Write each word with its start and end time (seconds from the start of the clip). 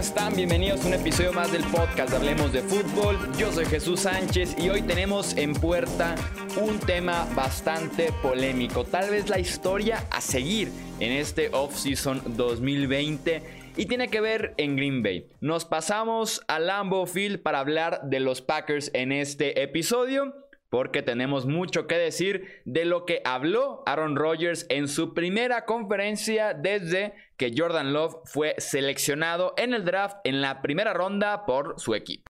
están? 0.00 0.34
Bienvenidos 0.34 0.82
a 0.82 0.88
un 0.88 0.94
episodio 0.94 1.30
más 1.30 1.52
del 1.52 1.62
podcast 1.64 2.14
Hablemos 2.14 2.54
de 2.54 2.62
Fútbol. 2.62 3.18
Yo 3.36 3.52
soy 3.52 3.66
Jesús 3.66 4.00
Sánchez 4.00 4.56
y 4.58 4.70
hoy 4.70 4.80
tenemos 4.80 5.36
en 5.36 5.52
puerta 5.52 6.14
un 6.58 6.78
tema 6.78 7.28
bastante 7.36 8.10
polémico, 8.22 8.84
tal 8.84 9.10
vez 9.10 9.28
la 9.28 9.38
historia 9.38 10.06
a 10.10 10.22
seguir 10.22 10.72
en 11.00 11.12
este 11.12 11.50
off-season 11.52 12.22
2020 12.34 13.42
y 13.76 13.84
tiene 13.84 14.08
que 14.08 14.22
ver 14.22 14.54
en 14.56 14.74
Green 14.74 15.02
Bay. 15.02 15.26
Nos 15.42 15.66
pasamos 15.66 16.40
a 16.48 16.58
Lambeau 16.58 17.04
Field 17.04 17.42
para 17.42 17.58
hablar 17.58 18.00
de 18.04 18.20
los 18.20 18.40
Packers 18.40 18.90
en 18.94 19.12
este 19.12 19.62
episodio 19.62 20.34
porque 20.70 21.02
tenemos 21.02 21.46
mucho 21.46 21.86
que 21.86 21.96
decir 21.96 22.62
de 22.64 22.84
lo 22.84 23.04
que 23.04 23.20
habló 23.24 23.82
Aaron 23.86 24.16
Rodgers 24.16 24.66
en 24.70 24.88
su 24.88 25.12
primera 25.12 25.66
conferencia 25.66 26.54
desde 26.54 27.12
que 27.36 27.52
Jordan 27.54 27.92
Love 27.92 28.16
fue 28.24 28.54
seleccionado 28.58 29.52
en 29.56 29.74
el 29.74 29.84
draft 29.84 30.16
en 30.24 30.40
la 30.40 30.62
primera 30.62 30.94
ronda 30.94 31.44
por 31.44 31.74
su 31.78 31.94
equipo. 31.94 32.30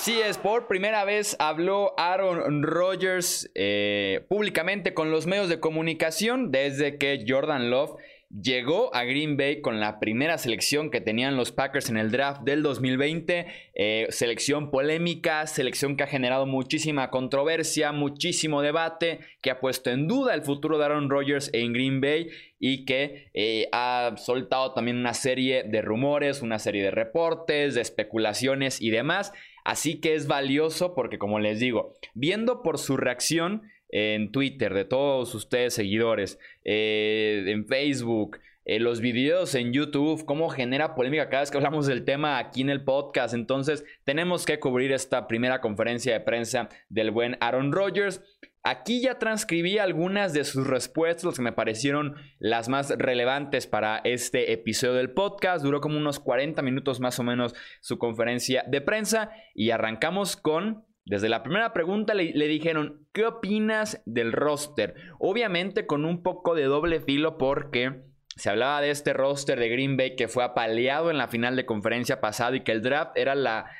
Así 0.00 0.20
es, 0.20 0.38
por 0.38 0.68
primera 0.68 1.04
vez 1.04 1.34
habló 1.40 1.92
Aaron 1.98 2.62
Rodgers 2.62 3.50
eh, 3.56 4.24
públicamente 4.28 4.94
con 4.94 5.10
los 5.10 5.26
medios 5.26 5.48
de 5.48 5.58
comunicación 5.58 6.52
desde 6.52 6.98
que 6.98 7.24
Jordan 7.26 7.68
Love 7.68 7.96
llegó 8.30 8.94
a 8.94 9.02
Green 9.02 9.36
Bay 9.36 9.60
con 9.60 9.80
la 9.80 9.98
primera 9.98 10.38
selección 10.38 10.92
que 10.92 11.00
tenían 11.00 11.36
los 11.36 11.50
Packers 11.50 11.88
en 11.90 11.96
el 11.96 12.12
draft 12.12 12.42
del 12.42 12.62
2020. 12.62 13.46
Eh, 13.74 14.06
selección 14.10 14.70
polémica, 14.70 15.44
selección 15.48 15.96
que 15.96 16.04
ha 16.04 16.06
generado 16.06 16.46
muchísima 16.46 17.10
controversia, 17.10 17.90
muchísimo 17.90 18.62
debate, 18.62 19.18
que 19.40 19.50
ha 19.50 19.58
puesto 19.58 19.90
en 19.90 20.06
duda 20.06 20.32
el 20.32 20.42
futuro 20.42 20.78
de 20.78 20.84
Aaron 20.84 21.10
Rodgers 21.10 21.50
en 21.52 21.72
Green 21.72 22.00
Bay 22.00 22.28
y 22.60 22.84
que 22.84 23.30
eh, 23.34 23.68
ha 23.72 24.14
soltado 24.16 24.74
también 24.74 24.98
una 24.98 25.14
serie 25.14 25.64
de 25.64 25.82
rumores, 25.82 26.40
una 26.40 26.60
serie 26.60 26.84
de 26.84 26.92
reportes, 26.92 27.74
de 27.74 27.80
especulaciones 27.80 28.80
y 28.80 28.90
demás. 28.90 29.32
Así 29.68 30.00
que 30.00 30.14
es 30.14 30.26
valioso 30.26 30.94
porque, 30.94 31.18
como 31.18 31.40
les 31.40 31.60
digo, 31.60 31.92
viendo 32.14 32.62
por 32.62 32.78
su 32.78 32.96
reacción 32.96 33.64
en 33.90 34.32
Twitter 34.32 34.72
de 34.72 34.86
todos 34.86 35.34
ustedes 35.34 35.74
seguidores, 35.74 36.38
eh, 36.64 37.44
en 37.46 37.66
Facebook, 37.66 38.38
eh, 38.64 38.80
los 38.80 39.02
videos 39.02 39.54
en 39.54 39.74
YouTube, 39.74 40.24
cómo 40.24 40.48
genera 40.48 40.94
polémica 40.94 41.28
cada 41.28 41.42
vez 41.42 41.50
que 41.50 41.58
hablamos 41.58 41.86
del 41.86 42.06
tema 42.06 42.38
aquí 42.38 42.62
en 42.62 42.70
el 42.70 42.82
podcast. 42.82 43.34
Entonces, 43.34 43.84
tenemos 44.04 44.46
que 44.46 44.58
cubrir 44.58 44.90
esta 44.90 45.28
primera 45.28 45.60
conferencia 45.60 46.14
de 46.14 46.20
prensa 46.20 46.70
del 46.88 47.10
buen 47.10 47.36
Aaron 47.40 47.70
Rodgers. 47.70 48.22
Aquí 48.62 49.00
ya 49.00 49.18
transcribí 49.18 49.78
algunas 49.78 50.32
de 50.32 50.44
sus 50.44 50.66
respuestas, 50.66 51.24
las 51.24 51.36
que 51.36 51.42
me 51.42 51.52
parecieron 51.52 52.16
las 52.38 52.68
más 52.68 52.90
relevantes 52.90 53.66
para 53.66 53.98
este 54.04 54.52
episodio 54.52 54.94
del 54.94 55.12
podcast. 55.12 55.64
Duró 55.64 55.80
como 55.80 55.96
unos 55.96 56.20
40 56.20 56.60
minutos 56.62 57.00
más 57.00 57.18
o 57.18 57.22
menos 57.22 57.54
su 57.80 57.98
conferencia 57.98 58.64
de 58.66 58.80
prensa 58.80 59.30
y 59.54 59.70
arrancamos 59.70 60.36
con 60.36 60.88
desde 61.08 61.30
la 61.30 61.42
primera 61.42 61.72
pregunta 61.72 62.12
le, 62.12 62.48
dijeron, 62.48 63.08
¿qué 63.14 63.24
opinas 63.24 64.02
del 64.04 64.30
roster? 64.30 64.94
Obviamente 65.18 65.86
con 65.86 66.04
un 66.04 66.22
poco 66.22 66.54
de 66.54 66.64
doble 66.64 67.00
filo 67.00 67.38
porque 67.38 68.02
se 68.36 68.50
hablaba 68.50 68.82
de 68.82 68.90
este 68.90 69.14
roster 69.14 69.58
de 69.58 69.70
Green 69.70 69.96
Bay 69.96 70.16
que 70.16 70.28
fue 70.28 70.44
apaleado 70.44 71.10
en 71.10 71.16
la 71.16 71.28
final 71.28 71.56
de 71.56 71.64
conferencia 71.64 72.20
pasada 72.20 72.56
y 72.56 72.60
que 72.60 72.72
el 72.72 72.82
draft 72.82 73.12
era 73.16 73.34
la 73.34 73.70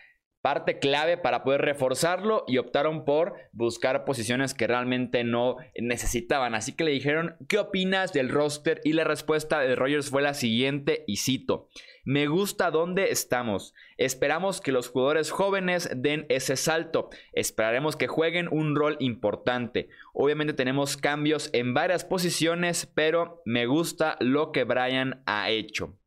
parte 0.43 0.79
clave 0.79 1.17
para 1.17 1.43
poder 1.43 1.63
reforzarlo 1.63 2.45
y 2.47 2.59
optaron 2.59 3.05
por 3.05 3.35
buscar 3.53 4.05
posiciones 4.05 4.55
que 4.55 4.67
realmente 4.67 5.25
no 5.25 5.57
necesitaban. 5.81 6.55
Así 6.55 6.75
que 6.75 6.85
le 6.85 6.93
dijeron, 6.93 7.37
¿qué 7.49 7.59
opinas 7.59 8.13
del 8.13 8.29
roster? 8.29 8.81
Y 8.85 8.93
la 8.93 9.05
respuesta 9.05 9.61
de 9.61 9.75
Rogers 9.75 10.11
fue 10.11 10.23
la 10.23 10.35
siguiente 10.35 11.05
y 11.07 11.17
cito. 11.17 11.69
Me 12.05 12.27
gusta 12.27 12.71
dónde 12.71 13.11
estamos. 13.11 13.75
Esperamos 13.99 14.61
que 14.61 14.73
los 14.73 14.89
jugadores 14.89 15.31
jóvenes 15.31 15.91
den 15.95 16.25
ese 16.31 16.57
salto. 16.57 17.11
Esperaremos 17.33 17.97
que 17.97 18.07
jueguen 18.07 18.49
un 18.51 18.75
rol 18.77 18.97
importante. 19.01 19.91
Obviamente 20.15 20.55
tenemos 20.55 20.97
cambios 20.97 21.51
en 21.53 21.75
varias 21.75 22.05
posiciones, 22.05 22.87
pero 22.87 23.43
me 23.45 23.67
gusta 23.67 24.17
lo 24.21 24.53
que 24.53 24.65
Brian 24.65 25.23
ha 25.27 25.51
hecho. 25.51 25.99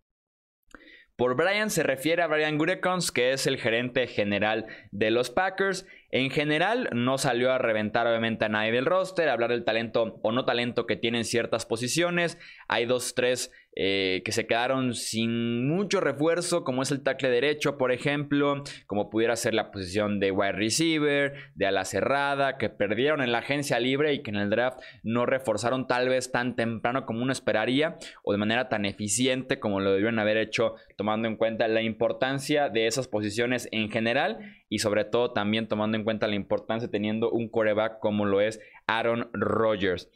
Por 1.22 1.36
Brian 1.36 1.70
se 1.70 1.84
refiere 1.84 2.24
a 2.24 2.28
Brian 2.28 2.58
Gutekunst, 2.58 3.12
que 3.12 3.32
es 3.32 3.46
el 3.46 3.60
gerente 3.60 4.08
general 4.08 4.66
de 4.90 5.12
los 5.12 5.30
Packers. 5.30 5.86
En 6.10 6.32
general, 6.32 6.90
no 6.94 7.20
salió 7.20 7.52
a 7.52 7.60
reventar 7.60 8.08
obviamente 8.08 8.46
a 8.46 8.50
nadie 8.50 8.72
del 8.72 8.88
roster, 8.88 9.30
a 9.30 9.34
hablar 9.34 9.52
del 9.52 9.64
talento 9.64 10.20
o 10.24 10.32
no 10.32 10.46
talento 10.46 10.88
que 10.88 10.96
tienen 10.96 11.24
ciertas 11.24 11.68
posiciones. 11.68 12.40
Hay 12.68 12.88
dos, 12.88 13.14
tres 13.14 13.52
eh, 13.74 14.22
que 14.26 14.34
se 14.34 14.46
quedaron 14.46 14.94
sin 14.94 15.66
mucho 15.66 16.02
refuerzo, 16.02 16.66
como 16.66 16.82
es 16.82 16.92
el 16.92 17.04
tackle 17.04 17.30
derecho, 17.30 17.78
por 17.78 17.94
ejemplo, 17.94 18.64
como 18.86 19.10
pudiera 19.10 19.36
ser 19.38 19.54
la 19.54 19.72
posición 19.72 20.20
de 20.20 20.32
wide 20.32 20.52
receiver, 20.52 21.34
de 21.56 21.66
ala 21.66 21.86
cerrada, 21.86 22.58
que 22.58 22.70
perdieron 22.70 23.22
en 23.22 23.32
la 23.32 23.38
agencia 23.38 23.80
libre 23.80 24.14
y 24.14 24.24
que 24.24 24.32
en 24.32 24.36
el 24.36 24.50
draft 24.50 24.80
no 25.04 25.26
reforzaron 25.26 25.88
tal 25.88 26.10
vez 26.10 26.32
tan 26.34 26.58
temprano 26.58 27.06
como 27.06 27.22
uno 27.22 27.32
esperaría 27.32 27.98
o 28.24 28.34
de 28.34 28.38
manera 28.38 28.68
tan 28.68 28.86
eficiente 28.86 29.60
como 29.60 29.80
lo 29.80 29.92
debieron 29.92 30.20
haber 30.20 30.36
hecho, 30.36 30.76
tomando 30.98 31.30
en 31.30 31.38
cuenta 31.38 31.68
la 31.70 31.82
importancia 31.82 32.68
de 32.68 32.88
esas 32.88 33.08
posiciones 33.08 33.70
en 33.72 33.90
general 33.90 34.40
y 34.68 34.80
sobre 34.80 35.06
todo 35.06 35.32
también 35.32 35.68
tomando 35.68 35.98
en 35.98 36.04
cuenta 36.04 36.28
la 36.28 36.36
importancia 36.36 36.90
teniendo 36.90 37.32
un 37.32 37.50
coreback 37.50 38.00
como 38.00 38.26
lo 38.26 38.42
es 38.42 38.60
Aaron 38.88 39.30
Rodgers. 39.34 40.10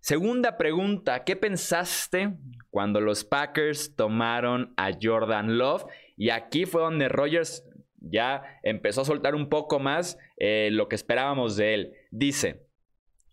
Segunda 0.00 0.56
pregunta, 0.56 1.24
¿qué 1.24 1.36
pensaste 1.36 2.36
cuando 2.70 3.00
los 3.00 3.24
Packers 3.24 3.94
tomaron 3.96 4.72
a 4.76 4.90
Jordan 5.00 5.58
Love? 5.58 5.84
Y 6.16 6.30
aquí 6.30 6.66
fue 6.66 6.82
donde 6.82 7.08
Rogers 7.08 7.64
ya 8.00 8.42
empezó 8.62 9.02
a 9.02 9.04
soltar 9.04 9.34
un 9.34 9.48
poco 9.48 9.80
más 9.80 10.18
eh, 10.38 10.68
lo 10.72 10.88
que 10.88 10.94
esperábamos 10.94 11.56
de 11.56 11.74
él. 11.74 11.92
Dice, 12.10 12.66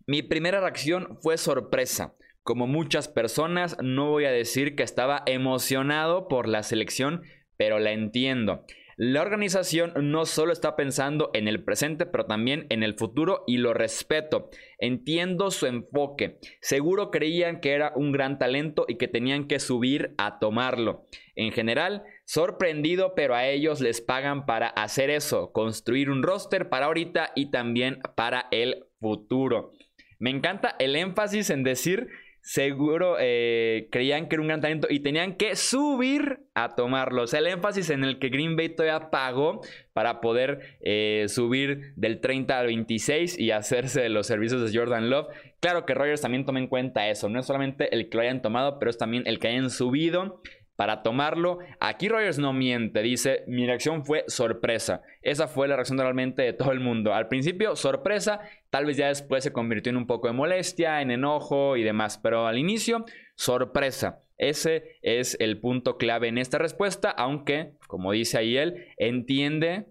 mi 0.07 0.21
primera 0.21 0.59
reacción 0.59 1.17
fue 1.21 1.37
sorpresa. 1.37 2.15
Como 2.43 2.67
muchas 2.67 3.07
personas, 3.07 3.77
no 3.81 4.09
voy 4.09 4.25
a 4.25 4.31
decir 4.31 4.75
que 4.75 4.83
estaba 4.83 5.23
emocionado 5.25 6.27
por 6.27 6.47
la 6.47 6.61
selección, 6.61 7.23
pero 7.57 7.79
la 7.79 7.91
entiendo. 7.91 8.65
La 8.97 9.21
organización 9.21 9.91
no 10.09 10.25
solo 10.25 10.53
está 10.53 10.77
pensando 10.77 11.29
en 11.33 11.49
el 11.49 11.61
presente, 11.65 12.05
pero 12.05 12.27
también 12.27 12.65
en 12.69 12.81
el 12.81 12.93
futuro 12.93 13.43
y 13.45 13.57
lo 13.57 13.73
respeto. 13.73 14.49
Entiendo 14.79 15.51
su 15.51 15.65
enfoque. 15.65 16.39
Seguro 16.61 17.11
creían 17.11 17.59
que 17.59 17.73
era 17.73 17.91
un 17.93 18.13
gran 18.13 18.39
talento 18.39 18.85
y 18.87 18.95
que 18.95 19.09
tenían 19.09 19.47
que 19.47 19.59
subir 19.59 20.15
a 20.17 20.39
tomarlo. 20.39 21.03
En 21.35 21.51
general, 21.51 22.03
sorprendido, 22.23 23.15
pero 23.15 23.35
a 23.35 23.45
ellos 23.47 23.81
les 23.81 23.99
pagan 23.99 24.45
para 24.45 24.69
hacer 24.69 25.09
eso, 25.09 25.51
construir 25.51 26.09
un 26.09 26.23
roster 26.23 26.69
para 26.69 26.85
ahorita 26.85 27.33
y 27.35 27.51
también 27.51 27.99
para 28.15 28.47
el 28.51 28.85
futuro. 29.01 29.73
Me 30.19 30.29
encanta 30.29 30.73
el 30.79 30.95
énfasis 30.95 31.49
en 31.49 31.63
decir 31.63 32.07
seguro 32.45 33.17
eh, 33.19 33.87
creían 33.91 34.29
que 34.29 34.35
era 34.35 34.41
un 34.43 34.47
gran 34.47 34.61
talento 34.61 34.87
y 34.87 34.99
tenían 34.99 35.33
que 35.33 35.55
subir 35.55 36.41
a 36.53 36.75
tomarlo. 36.75 37.23
O 37.23 37.27
sea, 37.27 37.39
el 37.39 37.47
énfasis 37.47 37.89
en 37.89 38.03
el 38.03 38.19
que 38.19 38.29
Green 38.29 38.55
Bay 38.55 38.69
todavía 38.69 39.09
pagó 39.09 39.61
para 39.93 40.21
poder 40.21 40.77
eh, 40.79 41.25
subir 41.27 41.93
del 41.95 42.21
30 42.21 42.59
al 42.59 42.67
26 42.67 43.39
y 43.39 43.49
hacerse 43.49 43.99
de 43.99 44.09
los 44.09 44.27
servicios 44.27 44.61
de 44.61 44.77
Jordan 44.77 45.09
Love. 45.09 45.33
Claro 45.59 45.87
que 45.87 45.95
Rogers 45.95 46.21
también 46.21 46.45
toma 46.45 46.59
en 46.59 46.67
cuenta 46.67 47.09
eso. 47.09 47.29
No 47.29 47.39
es 47.39 47.47
solamente 47.47 47.91
el 47.95 48.09
que 48.09 48.17
lo 48.17 48.21
hayan 48.21 48.43
tomado, 48.43 48.77
pero 48.77 48.91
es 48.91 48.99
también 48.99 49.23
el 49.25 49.39
que 49.39 49.47
hayan 49.47 49.71
subido 49.71 50.39
para 50.75 51.03
tomarlo. 51.03 51.59
Aquí 51.79 52.09
Rogers 52.09 52.37
no 52.37 52.53
miente, 52.53 53.01
dice, 53.01 53.43
mi 53.47 53.65
reacción 53.65 54.05
fue 54.05 54.23
sorpresa. 54.27 55.01
Esa 55.21 55.47
fue 55.47 55.67
la 55.67 55.75
reacción 55.75 55.97
realmente 55.97 56.43
de 56.43 56.53
todo 56.53 56.71
el 56.71 56.79
mundo. 56.79 57.13
Al 57.13 57.27
principio, 57.27 57.75
sorpresa, 57.75 58.41
tal 58.75 58.83
vez 58.83 58.97
ya 58.97 59.07
después 59.07 59.41
se 59.41 59.53
convirtió 59.53 59.89
en 59.89 59.95
un 59.95 60.05
poco 60.05 60.27
de 60.27 60.33
molestia, 60.33 61.01
en 61.01 61.09
enojo 61.09 61.77
y 61.77 61.83
demás, 61.83 62.17
pero 62.17 62.45
al 62.45 62.57
inicio, 62.57 63.05
sorpresa. 63.37 64.21
Ese 64.37 64.97
es 65.01 65.37
el 65.39 65.61
punto 65.61 65.95
clave 65.95 66.27
en 66.27 66.37
esta 66.37 66.57
respuesta, 66.57 67.09
aunque, 67.09 67.71
como 67.87 68.11
dice 68.11 68.37
ahí 68.37 68.57
él, 68.57 68.87
entiende 68.97 69.85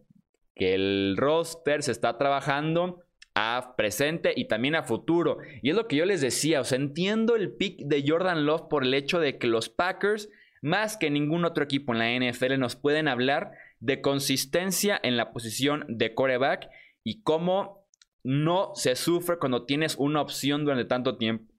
que 0.55 0.75
el 0.75 1.15
roster 1.17 1.83
se 1.83 1.93
está 1.93 2.19
trabajando 2.19 3.01
a 3.35 3.73
presente 3.75 4.35
y 4.37 4.49
también 4.49 4.75
a 4.75 4.83
futuro. 4.83 5.39
Y 5.63 5.71
es 5.71 5.77
lo 5.77 5.89
que 5.89 5.97
yo 5.97 6.05
les 6.05 6.21
decía, 6.21 6.61
o 6.61 6.65
sea, 6.65 6.77
entiendo 6.77 7.37
el 7.37 7.55
pick 7.55 7.79
de 7.87 8.05
Jordan 8.07 8.45
Love 8.45 8.69
por 8.69 8.85
el 8.85 8.93
hecho 8.93 9.19
de 9.19 9.39
que 9.39 9.47
los 9.47 9.71
Packers 9.71 10.29
más 10.61 10.99
que 10.99 11.09
ningún 11.09 11.47
otro 11.47 11.65
equipo 11.65 11.95
en 11.95 12.01
la 12.01 12.31
NFL 12.31 12.59
nos 12.59 12.77
pueden 12.77 13.09
hablar 13.09 13.53
de 13.81 14.03
consistencia 14.03 15.01
en 15.03 15.17
la 15.17 15.33
posición 15.33 15.87
de 15.89 16.13
coreback 16.13 16.69
y 17.03 17.23
cómo 17.23 17.84
no 18.25 18.73
se 18.75 18.97
sufre 18.97 19.39
cuando 19.39 19.65
tienes 19.65 19.97
una 19.97 20.21
opción 20.21 20.65
durante 20.65 20.87
tanto 20.87 21.17
tiempo. 21.17 21.53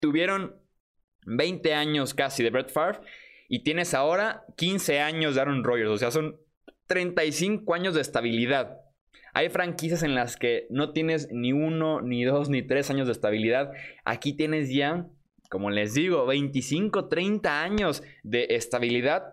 Tuvieron 0.00 0.56
20 1.26 1.74
años 1.74 2.14
casi 2.14 2.42
de 2.42 2.50
Brett 2.50 2.72
Favre 2.72 3.00
y 3.48 3.62
tienes 3.62 3.94
ahora 3.94 4.44
15 4.56 5.00
años 5.00 5.34
de 5.34 5.40
Aaron 5.42 5.62
Rodgers, 5.62 5.90
o 5.90 5.98
sea, 5.98 6.10
son 6.10 6.40
35 6.86 7.74
años 7.74 7.94
de 7.94 8.00
estabilidad. 8.00 8.80
Hay 9.34 9.50
franquicias 9.50 10.02
en 10.02 10.14
las 10.14 10.36
que 10.36 10.66
no 10.70 10.92
tienes 10.92 11.28
ni 11.30 11.52
uno, 11.52 12.00
ni 12.00 12.24
dos, 12.24 12.48
ni 12.48 12.62
tres 12.62 12.88
años 12.88 13.06
de 13.06 13.12
estabilidad. 13.12 13.70
Aquí 14.04 14.32
tienes 14.32 14.72
ya, 14.72 15.06
como 15.50 15.70
les 15.70 15.92
digo, 15.92 16.24
25, 16.24 17.08
30 17.08 17.62
años 17.62 18.02
de 18.22 18.46
estabilidad 18.50 19.24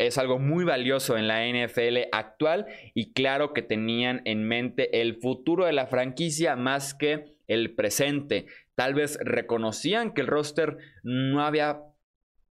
es 0.00 0.16
algo 0.16 0.38
muy 0.38 0.64
valioso 0.64 1.18
en 1.18 1.28
la 1.28 1.46
NFL 1.46 2.08
actual 2.10 2.66
y 2.94 3.12
claro 3.12 3.52
que 3.52 3.60
tenían 3.60 4.22
en 4.24 4.44
mente 4.44 5.02
el 5.02 5.16
futuro 5.16 5.66
de 5.66 5.74
la 5.74 5.86
franquicia 5.86 6.56
más 6.56 6.94
que 6.94 7.34
el 7.48 7.74
presente. 7.74 8.46
Tal 8.74 8.94
vez 8.94 9.18
reconocían 9.22 10.14
que 10.14 10.22
el 10.22 10.26
roster 10.26 10.78
no 11.02 11.44
había 11.44 11.82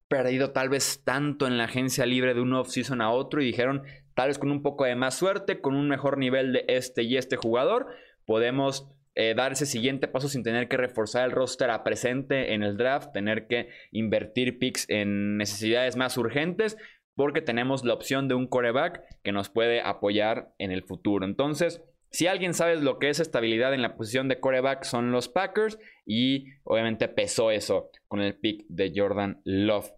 perdido 0.07 0.51
tal 0.51 0.69
vez 0.69 1.01
tanto 1.03 1.45
en 1.45 1.57
la 1.57 1.65
agencia 1.65 2.05
libre 2.05 2.33
de 2.33 2.39
un 2.39 2.53
off-season 2.53 3.01
a 3.01 3.11
otro 3.11 3.41
y 3.41 3.45
dijeron, 3.45 3.83
tal 4.13 4.29
vez 4.29 4.39
con 4.39 4.49
un 4.49 4.61
poco 4.61 4.85
de 4.85 4.95
más 4.95 5.15
suerte, 5.15 5.59
con 5.59 5.75
un 5.75 5.89
mejor 5.89 6.17
nivel 6.17 6.53
de 6.53 6.63
este 6.69 7.03
y 7.03 7.17
este 7.17 7.35
jugador, 7.35 7.87
podemos 8.25 8.87
eh, 9.15 9.35
dar 9.35 9.51
ese 9.51 9.67
siguiente 9.67 10.07
paso 10.07 10.27
sin 10.27 10.41
tener 10.41 10.67
que 10.67 10.77
reforzar 10.77 11.25
el 11.25 11.31
roster 11.31 11.69
a 11.69 11.83
presente 11.83 12.53
en 12.53 12.63
el 12.63 12.77
draft, 12.77 13.11
tener 13.13 13.47
que 13.47 13.69
invertir 13.91 14.57
picks 14.57 14.89
en 14.89 15.37
necesidades 15.37 15.95
más 15.95 16.17
urgentes, 16.17 16.77
porque 17.15 17.41
tenemos 17.41 17.83
la 17.83 17.93
opción 17.93 18.27
de 18.27 18.35
un 18.35 18.47
coreback 18.47 19.01
que 19.23 19.31
nos 19.31 19.49
puede 19.49 19.81
apoyar 19.81 20.53
en 20.57 20.71
el 20.71 20.83
futuro. 20.83 21.25
Entonces, 21.25 21.81
si 22.11 22.27
alguien 22.27 22.53
sabe 22.53 22.79
lo 22.79 22.99
que 22.99 23.09
es 23.09 23.19
estabilidad 23.19 23.73
en 23.73 23.81
la 23.81 23.95
posición 23.95 24.27
de 24.27 24.39
coreback, 24.39 24.83
son 24.83 25.11
los 25.11 25.29
Packers 25.29 25.79
y 26.05 26.45
obviamente 26.63 27.07
pesó 27.07 27.49
eso 27.49 27.89
con 28.07 28.21
el 28.21 28.37
pick 28.37 28.65
de 28.67 28.93
Jordan 28.95 29.41
Love. 29.45 29.91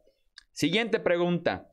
Siguiente 0.54 1.00
pregunta. 1.00 1.72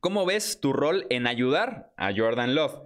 ¿Cómo 0.00 0.26
ves 0.26 0.60
tu 0.60 0.72
rol 0.72 1.06
en 1.10 1.28
ayudar 1.28 1.92
a 1.96 2.12
Jordan 2.14 2.56
Love? 2.56 2.80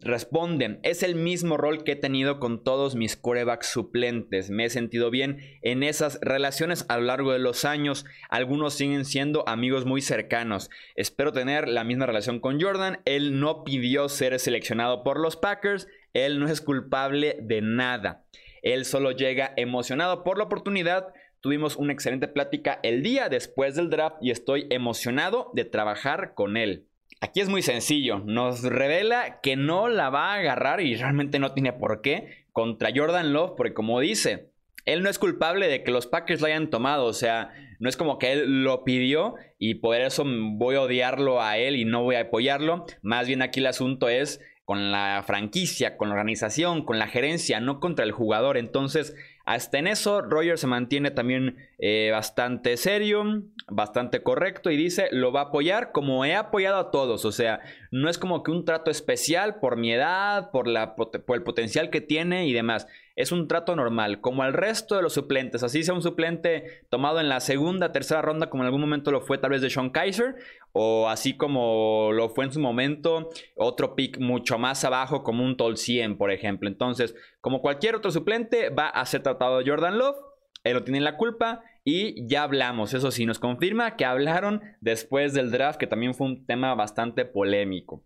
Responden, 0.00 0.80
es 0.82 1.02
el 1.02 1.16
mismo 1.16 1.58
rol 1.58 1.84
que 1.84 1.92
he 1.92 1.96
tenido 1.96 2.40
con 2.40 2.64
todos 2.64 2.94
mis 2.94 3.14
corebacks 3.14 3.66
suplentes. 3.66 4.48
Me 4.48 4.64
he 4.64 4.70
sentido 4.70 5.10
bien 5.10 5.40
en 5.60 5.82
esas 5.82 6.18
relaciones 6.22 6.86
a 6.88 6.96
lo 6.96 7.04
largo 7.04 7.32
de 7.32 7.38
los 7.38 7.66
años. 7.66 8.06
Algunos 8.30 8.72
siguen 8.72 9.04
siendo 9.04 9.46
amigos 9.46 9.84
muy 9.84 10.00
cercanos. 10.00 10.70
Espero 10.96 11.32
tener 11.32 11.68
la 11.68 11.84
misma 11.84 12.06
relación 12.06 12.40
con 12.40 12.58
Jordan. 12.58 13.02
Él 13.04 13.38
no 13.38 13.64
pidió 13.64 14.08
ser 14.08 14.38
seleccionado 14.38 15.02
por 15.02 15.20
los 15.20 15.36
Packers. 15.36 15.88
Él 16.14 16.40
no 16.40 16.48
es 16.48 16.62
culpable 16.62 17.36
de 17.42 17.60
nada. 17.60 18.24
Él 18.62 18.86
solo 18.86 19.10
llega 19.10 19.52
emocionado 19.58 20.24
por 20.24 20.38
la 20.38 20.44
oportunidad. 20.44 21.08
Tuvimos 21.40 21.76
una 21.76 21.92
excelente 21.92 22.28
plática 22.28 22.80
el 22.82 23.02
día 23.02 23.28
después 23.28 23.74
del 23.74 23.90
draft 23.90 24.16
y 24.22 24.30
estoy 24.30 24.68
emocionado 24.70 25.50
de 25.52 25.66
trabajar 25.66 26.32
con 26.34 26.56
él. 26.56 26.86
Aquí 27.24 27.38
es 27.38 27.48
muy 27.48 27.62
sencillo, 27.62 28.18
nos 28.18 28.64
revela 28.64 29.40
que 29.42 29.54
no 29.54 29.88
la 29.88 30.10
va 30.10 30.32
a 30.32 30.38
agarrar 30.38 30.80
y 30.80 30.96
realmente 30.96 31.38
no 31.38 31.52
tiene 31.52 31.72
por 31.72 32.02
qué 32.02 32.46
contra 32.50 32.90
Jordan 32.92 33.32
Love, 33.32 33.52
porque 33.56 33.74
como 33.74 34.00
dice, 34.00 34.50
él 34.86 35.04
no 35.04 35.08
es 35.08 35.20
culpable 35.20 35.68
de 35.68 35.84
que 35.84 35.92
los 35.92 36.08
Packers 36.08 36.40
lo 36.40 36.48
hayan 36.48 36.68
tomado, 36.68 37.04
o 37.04 37.12
sea, 37.12 37.52
no 37.78 37.88
es 37.88 37.96
como 37.96 38.18
que 38.18 38.32
él 38.32 38.64
lo 38.64 38.82
pidió 38.82 39.36
y 39.56 39.74
por 39.74 39.94
eso 39.94 40.24
voy 40.26 40.74
a 40.74 40.80
odiarlo 40.80 41.40
a 41.40 41.58
él 41.58 41.76
y 41.76 41.84
no 41.84 42.02
voy 42.02 42.16
a 42.16 42.22
apoyarlo, 42.22 42.86
más 43.02 43.28
bien 43.28 43.40
aquí 43.40 43.60
el 43.60 43.66
asunto 43.66 44.08
es 44.08 44.40
con 44.64 44.90
la 44.90 45.22
franquicia, 45.24 45.96
con 45.96 46.08
la 46.08 46.14
organización, 46.14 46.84
con 46.84 46.98
la 46.98 47.06
gerencia, 47.06 47.60
no 47.60 47.78
contra 47.78 48.04
el 48.04 48.10
jugador, 48.10 48.56
entonces 48.56 49.14
hasta 49.44 49.78
en 49.78 49.86
eso, 49.86 50.22
Roger 50.22 50.56
se 50.56 50.66
mantiene 50.66 51.10
también 51.10 51.56
eh, 51.78 52.10
bastante 52.12 52.76
serio, 52.76 53.24
bastante 53.68 54.22
correcto 54.22 54.70
y 54.70 54.76
dice, 54.76 55.08
lo 55.10 55.32
va 55.32 55.40
a 55.40 55.44
apoyar 55.44 55.90
como 55.92 56.24
he 56.24 56.34
apoyado 56.34 56.78
a 56.78 56.90
todos. 56.90 57.24
O 57.24 57.32
sea, 57.32 57.60
no 57.90 58.08
es 58.08 58.18
como 58.18 58.42
que 58.42 58.52
un 58.52 58.64
trato 58.64 58.90
especial 58.90 59.58
por 59.58 59.76
mi 59.76 59.92
edad, 59.92 60.50
por, 60.50 60.68
la, 60.68 60.94
por 60.94 61.36
el 61.36 61.42
potencial 61.42 61.90
que 61.90 62.00
tiene 62.00 62.46
y 62.46 62.52
demás 62.52 62.86
es 63.16 63.32
un 63.32 63.48
trato 63.48 63.76
normal, 63.76 64.20
como 64.20 64.42
al 64.42 64.52
resto 64.52 64.96
de 64.96 65.02
los 65.02 65.12
suplentes. 65.12 65.62
Así 65.62 65.82
sea 65.82 65.94
un 65.94 66.02
suplente 66.02 66.86
tomado 66.88 67.20
en 67.20 67.28
la 67.28 67.40
segunda, 67.40 67.92
tercera 67.92 68.22
ronda, 68.22 68.48
como 68.48 68.62
en 68.62 68.66
algún 68.66 68.80
momento 68.80 69.10
lo 69.10 69.20
fue 69.20 69.38
tal 69.38 69.50
vez 69.50 69.62
de 69.62 69.70
Sean 69.70 69.90
Kaiser, 69.90 70.36
o 70.72 71.08
así 71.08 71.36
como 71.36 72.10
lo 72.12 72.30
fue 72.30 72.46
en 72.46 72.52
su 72.52 72.60
momento 72.60 73.28
otro 73.56 73.94
pick 73.94 74.18
mucho 74.18 74.58
más 74.58 74.84
abajo, 74.84 75.22
como 75.22 75.44
un 75.44 75.56
Tolcien, 75.56 76.16
por 76.16 76.30
ejemplo. 76.30 76.68
Entonces, 76.68 77.14
como 77.40 77.60
cualquier 77.60 77.96
otro 77.96 78.10
suplente, 78.10 78.70
va 78.70 78.88
a 78.88 79.04
ser 79.06 79.22
tratado 79.22 79.62
Jordan 79.64 79.98
Love. 79.98 80.16
Él 80.64 80.74
no 80.74 80.84
tiene 80.84 81.00
la 81.00 81.16
culpa 81.16 81.62
y 81.84 82.26
ya 82.28 82.44
hablamos. 82.44 82.94
Eso 82.94 83.10
sí, 83.10 83.26
nos 83.26 83.38
confirma 83.38 83.96
que 83.96 84.04
hablaron 84.04 84.62
después 84.80 85.34
del 85.34 85.50
draft, 85.50 85.78
que 85.78 85.86
también 85.86 86.14
fue 86.14 86.28
un 86.28 86.46
tema 86.46 86.74
bastante 86.74 87.24
polémico. 87.24 88.04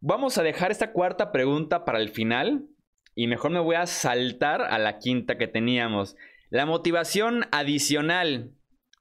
Vamos 0.00 0.38
a 0.38 0.42
dejar 0.42 0.70
esta 0.70 0.92
cuarta 0.92 1.32
pregunta 1.32 1.84
para 1.84 1.98
el 1.98 2.08
final, 2.08 2.66
y 3.18 3.26
mejor 3.26 3.50
me 3.50 3.58
voy 3.58 3.74
a 3.74 3.86
saltar 3.86 4.62
a 4.62 4.78
la 4.78 5.00
quinta 5.00 5.38
que 5.38 5.48
teníamos. 5.48 6.14
La 6.50 6.66
motivación 6.66 7.46
adicional 7.50 8.52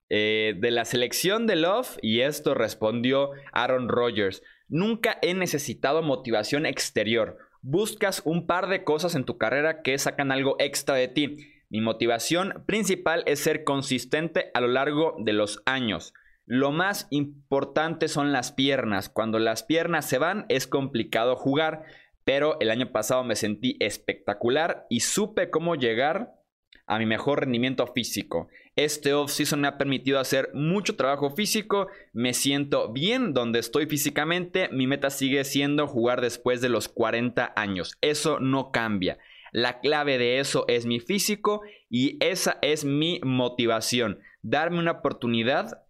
eh, 0.09 0.55
de 0.57 0.71
la 0.71 0.85
selección 0.85 1.45
de 1.45 1.55
Love, 1.55 1.99
y 2.01 2.21
esto 2.21 2.55
respondió 2.55 3.29
Aaron 3.51 3.89
Rodgers. 3.89 4.41
Nunca 4.69 5.19
he 5.21 5.35
necesitado 5.35 6.01
motivación 6.01 6.65
exterior. 6.65 7.37
Buscas 7.61 8.23
un 8.25 8.47
par 8.47 8.69
de 8.69 8.83
cosas 8.83 9.13
en 9.13 9.23
tu 9.23 9.37
carrera 9.37 9.83
que 9.83 9.95
sacan 9.99 10.31
algo 10.31 10.55
extra 10.57 10.95
de 10.95 11.09
ti. 11.09 11.37
Mi 11.69 11.81
motivación 11.81 12.63
principal 12.65 13.21
es 13.27 13.39
ser 13.39 13.63
consistente 13.65 14.49
a 14.55 14.61
lo 14.61 14.67
largo 14.67 15.15
de 15.19 15.33
los 15.33 15.61
años. 15.67 16.15
Lo 16.47 16.71
más 16.71 17.05
importante 17.11 18.07
son 18.07 18.31
las 18.31 18.51
piernas. 18.51 19.09
Cuando 19.09 19.37
las 19.37 19.61
piernas 19.61 20.09
se 20.09 20.17
van 20.17 20.47
es 20.49 20.65
complicado 20.65 21.35
jugar 21.35 21.83
pero 22.27 22.57
el 22.59 22.71
año 22.71 22.91
pasado 22.91 23.24
me 23.24 23.38
sentí 23.38 23.77
espectacular 23.79 24.85
y 24.89 25.00
supe 25.00 25.50
cómo 25.50 25.75
llegar 25.75 26.33
a 26.85 27.00
mi 27.00 27.06
mejor 27.06 27.39
rendimiento 27.39 27.88
físico. 27.88 28.50
Este 28.75 29.13
off-season 29.13 29.62
me 29.62 29.69
ha 29.69 29.77
permitido 29.77 30.19
hacer 30.19 30.50
mucho 30.53 30.97
trabajo 30.97 31.29
físico, 31.29 31.88
me 32.12 32.33
siento 32.33 32.91
bien 32.91 33.33
donde 33.33 33.59
estoy 33.59 33.85
físicamente, 33.85 34.68
mi 34.74 34.88
meta 34.88 35.09
sigue 35.09 35.45
siendo 35.45 35.88
jugar 35.88 36.19
después 36.19 36.59
de 36.59 36.68
los 36.68 36.89
40 36.89 37.53
años. 37.56 37.97
Eso 38.01 38.41
no 38.41 38.71
cambia. 38.71 39.19
La 39.53 39.80
clave 39.80 40.18
de 40.18 40.39
eso 40.39 40.66
es 40.68 40.85
mi 40.85 40.99
físico 40.99 41.61
y 41.90 42.18
esa 42.21 42.59
es 42.61 42.83
mi 42.83 43.21
motivación. 43.23 44.19
Darme 44.42 44.80
una 44.80 44.92
oportunidad 44.92 45.85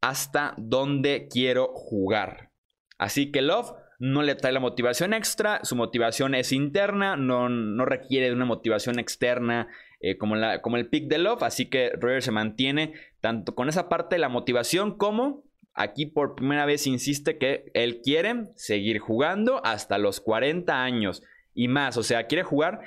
hasta 0.00 0.52
donde 0.58 1.28
quiero 1.30 1.68
jugar. 1.74 2.50
Así 2.98 3.30
que 3.30 3.40
Love 3.40 3.72
no 4.00 4.22
le 4.22 4.34
trae 4.34 4.50
la 4.50 4.60
motivación 4.60 5.12
extra, 5.12 5.60
su 5.62 5.76
motivación 5.76 6.34
es 6.34 6.52
interna, 6.52 7.16
no, 7.16 7.84
requiere 7.84 8.28
de 8.28 8.32
una 8.32 8.46
motivación 8.46 8.98
externa 8.98 9.68
eh, 10.00 10.16
como, 10.16 10.36
la, 10.36 10.62
como 10.62 10.78
el 10.78 10.88
pick 10.88 11.06
de 11.06 11.18
Love, 11.18 11.42
así 11.42 11.66
que 11.66 11.90
Roger 11.90 12.22
se 12.22 12.30
mantiene 12.30 12.94
tanto 13.20 13.54
con 13.54 13.68
esa 13.68 13.90
parte 13.90 14.16
de 14.16 14.20
la 14.20 14.30
motivación 14.30 14.96
como 14.96 15.44
aquí 15.74 16.06
por 16.06 16.34
primera 16.34 16.64
vez 16.64 16.86
insiste 16.86 17.36
que 17.36 17.70
él 17.74 18.00
quiere 18.02 18.46
seguir 18.56 19.00
jugando 19.00 19.60
hasta 19.66 19.98
los 19.98 20.20
40 20.20 20.82
años 20.82 21.22
y 21.52 21.68
más, 21.68 21.98
o 21.98 22.02
sea, 22.02 22.26
quiere 22.26 22.42
jugar 22.42 22.80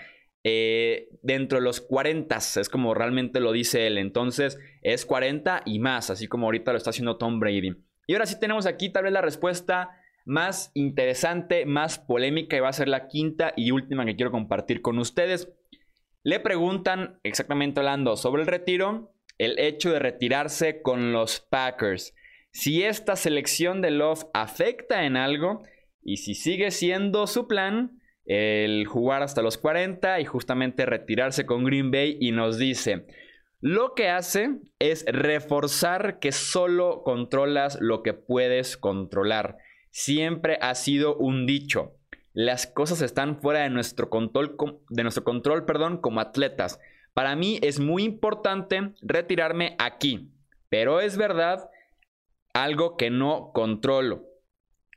eh, 0.44 1.10
dentro 1.22 1.60
de 1.60 1.64
los 1.64 1.80
40, 1.80 2.36
es 2.38 2.70
como 2.70 2.96
realmente 2.96 3.40
lo 3.40 3.52
dice 3.52 3.86
él, 3.86 4.00
entonces 4.00 4.58
es 4.82 5.06
40 5.06 5.62
y 5.66 5.78
más, 5.78 6.10
así 6.10 6.28
como 6.28 6.48
ahorita 6.48 6.72
lo 6.72 6.78
está 6.78 6.90
haciendo 6.90 7.18
Tom 7.18 7.40
Brady. 7.40 7.76
Y 8.08 8.14
ahora 8.14 8.26
sí 8.26 8.40
tenemos 8.40 8.66
aquí 8.66 8.90
tal 8.92 9.04
vez 9.04 9.14
la 9.14 9.22
respuesta 9.22 9.92
más 10.26 10.72
interesante, 10.74 11.66
más 11.66 12.00
polémica 12.00 12.56
y 12.56 12.62
va 12.62 12.70
a 12.70 12.74
ser 12.74 12.88
la 12.88 13.08
quinta 13.08 13.54
y 13.56 13.72
última 13.72 14.06
que 14.06 14.16
quiero 14.16 14.32
compartir 14.32 14.82
con 14.82 15.00
ustedes. 15.00 15.50
Le 16.24 16.40
preguntan, 16.40 17.20
exactamente 17.24 17.80
hablando 17.80 18.16
sobre 18.16 18.44
el 18.44 18.48
retiro, 18.48 19.14
el 19.38 19.60
hecho 19.60 19.92
de 19.92 20.00
retirarse 20.00 20.82
con 20.82 21.12
los 21.12 21.42
Packers. 21.42 22.16
Si 22.52 22.84
esta 22.84 23.16
selección 23.16 23.82
de 23.82 23.92
Love 23.92 24.26
afecta 24.34 25.06
en 25.06 25.18
algo 25.18 25.64
y 26.02 26.18
si 26.18 26.36
sigue 26.36 26.72
siendo 26.72 27.28
su 27.28 27.48
plan 27.48 28.00
el 28.26 28.86
jugar 28.88 29.22
hasta 29.22 29.42
los 29.42 29.58
40 29.58 30.22
y 30.22 30.26
justamente 30.26 30.86
retirarse 30.86 31.46
con 31.46 31.66
Green 31.66 31.92
Bay 31.92 32.18
y 32.22 32.32
nos 32.32 32.58
dice, 32.58 33.06
lo 33.60 33.96
que 33.96 34.10
hace 34.10 34.60
es 34.80 35.04
reforzar 35.08 36.20
que 36.20 36.32
solo 36.32 37.02
controlas 37.04 37.78
lo 37.82 38.02
que 38.04 38.14
puedes 38.14 38.78
controlar 38.78 39.58
siempre 39.94 40.58
ha 40.60 40.74
sido 40.74 41.16
un 41.16 41.46
dicho. 41.46 41.96
Las 42.34 42.66
cosas 42.66 43.02
están 43.02 43.40
fuera 43.40 43.62
de 43.62 43.70
nuestro 43.70 44.10
control, 44.10 44.58
de 44.90 45.04
nuestro 45.04 45.24
control 45.24 45.66
perdón, 45.66 46.00
como 46.02 46.20
atletas. 46.20 46.80
Para 47.14 47.36
mí 47.36 47.60
es 47.62 47.80
muy 47.80 48.04
importante 48.04 48.96
retirarme 49.04 49.76
aquí, 49.78 50.32
pero 50.70 51.00
es 51.00 51.16
verdad 51.16 51.70
algo 52.54 52.98
que 52.98 53.12
no 53.12 53.52
controlo. 53.54 54.26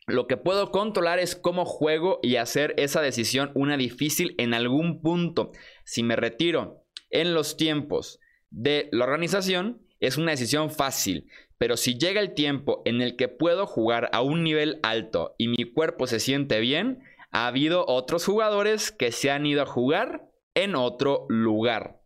Lo 0.06 0.26
que 0.26 0.38
puedo 0.38 0.70
controlar 0.70 1.18
es 1.18 1.36
cómo 1.36 1.66
juego 1.66 2.18
y 2.22 2.36
hacer 2.36 2.72
esa 2.78 3.02
decisión 3.02 3.50
una 3.54 3.76
difícil 3.76 4.34
en 4.38 4.54
algún 4.54 5.02
punto. 5.02 5.52
Si 5.84 6.02
me 6.02 6.16
retiro 6.16 6.86
en 7.10 7.34
los 7.34 7.58
tiempos 7.58 8.18
de 8.48 8.88
la 8.92 9.04
organización, 9.04 9.85
es 10.06 10.16
una 10.16 10.32
decisión 10.32 10.70
fácil. 10.70 11.28
Pero 11.58 11.76
si 11.76 11.98
llega 11.98 12.20
el 12.20 12.34
tiempo 12.34 12.82
en 12.84 13.00
el 13.00 13.16
que 13.16 13.28
puedo 13.28 13.66
jugar 13.66 14.10
a 14.12 14.22
un 14.22 14.44
nivel 14.44 14.78
alto 14.82 15.34
y 15.38 15.48
mi 15.48 15.64
cuerpo 15.64 16.06
se 16.06 16.20
siente 16.20 16.60
bien, 16.60 17.02
ha 17.30 17.46
habido 17.46 17.84
otros 17.86 18.24
jugadores 18.24 18.92
que 18.92 19.12
se 19.12 19.30
han 19.30 19.46
ido 19.46 19.62
a 19.62 19.66
jugar 19.66 20.28
en 20.54 20.74
otro 20.74 21.26
lugar. 21.28 22.00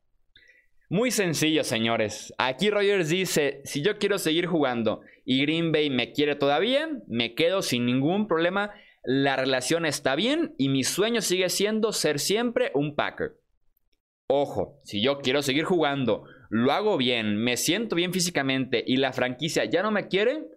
Muy 0.89 1.13
sencillo, 1.13 1.63
señores. 1.63 2.35
Aquí 2.37 2.69
Rogers 2.69 3.09
dice, 3.09 3.61
si 3.65 3.83
yo 3.83 3.99
quiero 3.99 4.19
seguir 4.19 4.47
jugando 4.47 5.03
y 5.25 5.43
Green 5.43 5.71
Bay 5.71 5.89
me 5.89 6.13
quiere 6.13 6.35
todavía, 6.35 6.89
me 7.07 7.35
quedo 7.35 7.63
sin 7.63 7.87
ningún 7.87 8.27
problema. 8.27 8.73
La 9.05 9.37
relación 9.37 9.87
está 9.87 10.17
bien 10.17 10.55
y 10.59 10.69
mi 10.69 10.83
sueño 10.83 11.21
sigue 11.21 11.49
siendo 11.49 11.93
ser 11.93 12.19
siempre 12.19 12.73
un 12.75 12.97
Packer. 12.97 13.37
Ojo, 14.29 14.81
si 14.83 15.01
yo 15.01 15.19
quiero 15.19 15.43
seguir 15.43 15.65
jugando, 15.65 16.25
lo 16.51 16.73
hago 16.73 16.97
bien, 16.97 17.37
me 17.37 17.57
siento 17.57 17.95
bien 17.95 18.13
físicamente 18.13 18.83
y 18.85 18.97
la 18.97 19.13
franquicia 19.13 19.65
ya 19.65 19.83
no 19.83 19.93
me 19.93 20.09
quiere, 20.09 20.49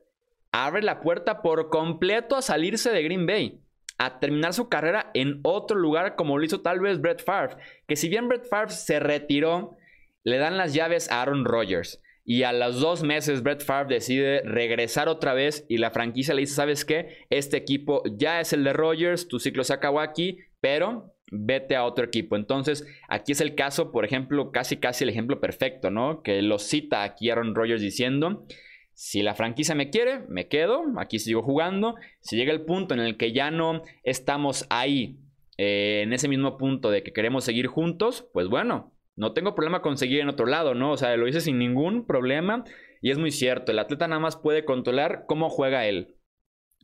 abre 0.52 0.82
la 0.82 1.02
puerta 1.02 1.44
por 1.44 1.70
completo 1.70 2.36
a 2.36 2.42
salirse 2.42 2.92
de 2.92 3.04
Green 3.04 3.28
Bay 3.28 3.62
a 4.00 4.20
terminar 4.20 4.54
su 4.54 4.70
carrera 4.70 5.12
en 5.14 5.40
otro 5.44 5.78
lugar 5.78 6.16
como 6.16 6.38
lo 6.38 6.44
hizo 6.44 6.62
tal 6.62 6.80
vez 6.80 7.00
Brett 7.00 7.24
Favre. 7.24 7.58
Que 7.88 7.96
si 7.96 8.10
bien 8.10 8.28
Brett 8.28 8.50
Favre 8.50 8.72
se 8.72 9.00
retiró, 9.00 9.78
le 10.24 10.38
dan 10.38 10.58
las 10.58 10.74
llaves 10.74 11.12
a 11.12 11.22
Aaron 11.22 11.46
Rodgers. 11.46 12.02
Y 12.26 12.42
a 12.42 12.54
los 12.54 12.80
dos 12.80 13.04
meses 13.04 13.44
Brett 13.44 13.64
Favre 13.64 13.94
decide 13.94 14.42
regresar 14.42 15.08
otra 15.10 15.36
vez 15.36 15.64
y 15.70 15.78
la 15.78 15.92
franquicia 15.92 16.34
le 16.34 16.42
dice, 16.42 16.56
¿sabes 16.56 16.86
qué? 16.86 17.26
Este 17.30 17.56
equipo 17.56 18.02
ya 18.18 18.40
es 18.40 18.52
el 18.52 18.64
de 18.64 18.74
Rodgers, 18.74 19.28
tu 19.28 19.40
ciclo 19.40 19.64
se 19.64 19.74
acabó 19.74 20.00
aquí, 20.00 20.40
pero 20.60 21.13
vete 21.32 21.76
a 21.76 21.86
otro 21.86 22.06
equipo. 22.06 22.36
Entonces, 22.36 22.86
aquí 23.10 23.32
es 23.32 23.42
el 23.42 23.56
caso, 23.56 23.92
por 23.92 24.06
ejemplo, 24.06 24.52
casi 24.52 24.78
casi 24.78 25.04
el 25.04 25.10
ejemplo 25.10 25.40
perfecto, 25.40 25.90
¿no? 25.90 26.22
Que 26.22 26.42
lo 26.42 26.60
cita 26.60 27.04
aquí 27.04 27.30
Aaron 27.30 27.56
Rodgers 27.56 27.82
diciendo, 27.82 28.46
si 28.94 29.24
la 29.24 29.34
franquicia 29.34 29.76
me 29.76 29.90
quiere, 29.90 30.22
me 30.30 30.48
quedo, 30.48 30.84
aquí 30.98 31.20
sigo 31.20 31.42
jugando. 31.42 31.96
Si 32.22 32.36
llega 32.36 32.54
el 32.54 32.62
punto 32.62 32.94
en 32.94 33.00
el 33.00 33.18
que 33.18 33.34
ya 33.34 33.52
no 33.52 33.82
estamos 34.04 34.66
ahí, 34.70 35.20
eh, 35.58 36.02
en 36.04 36.14
ese 36.14 36.28
mismo 36.28 36.58
punto 36.58 36.92
de 36.92 37.04
que 37.04 37.14
queremos 37.14 37.44
seguir 37.44 37.68
juntos, 37.68 38.28
pues 38.34 38.48
bueno, 38.48 38.94
no 39.16 39.34
tengo 39.34 39.56
problema 39.56 39.82
con 39.82 39.98
seguir 39.98 40.22
en 40.22 40.30
otro 40.30 40.46
lado, 40.46 40.74
¿no? 40.74 40.92
O 40.92 40.98
sea, 40.98 41.16
lo 41.18 41.28
hice 41.28 41.42
sin 41.42 41.60
ningún 41.60 42.06
problema. 42.06 42.64
Y 43.02 43.12
es 43.12 43.18
muy 43.18 43.32
cierto, 43.32 43.72
el 43.72 43.80
atleta 43.80 44.08
nada 44.08 44.22
más 44.22 44.38
puede 44.38 44.66
controlar 44.66 45.26
cómo 45.28 45.50
juega 45.50 45.86
él. 45.86 46.16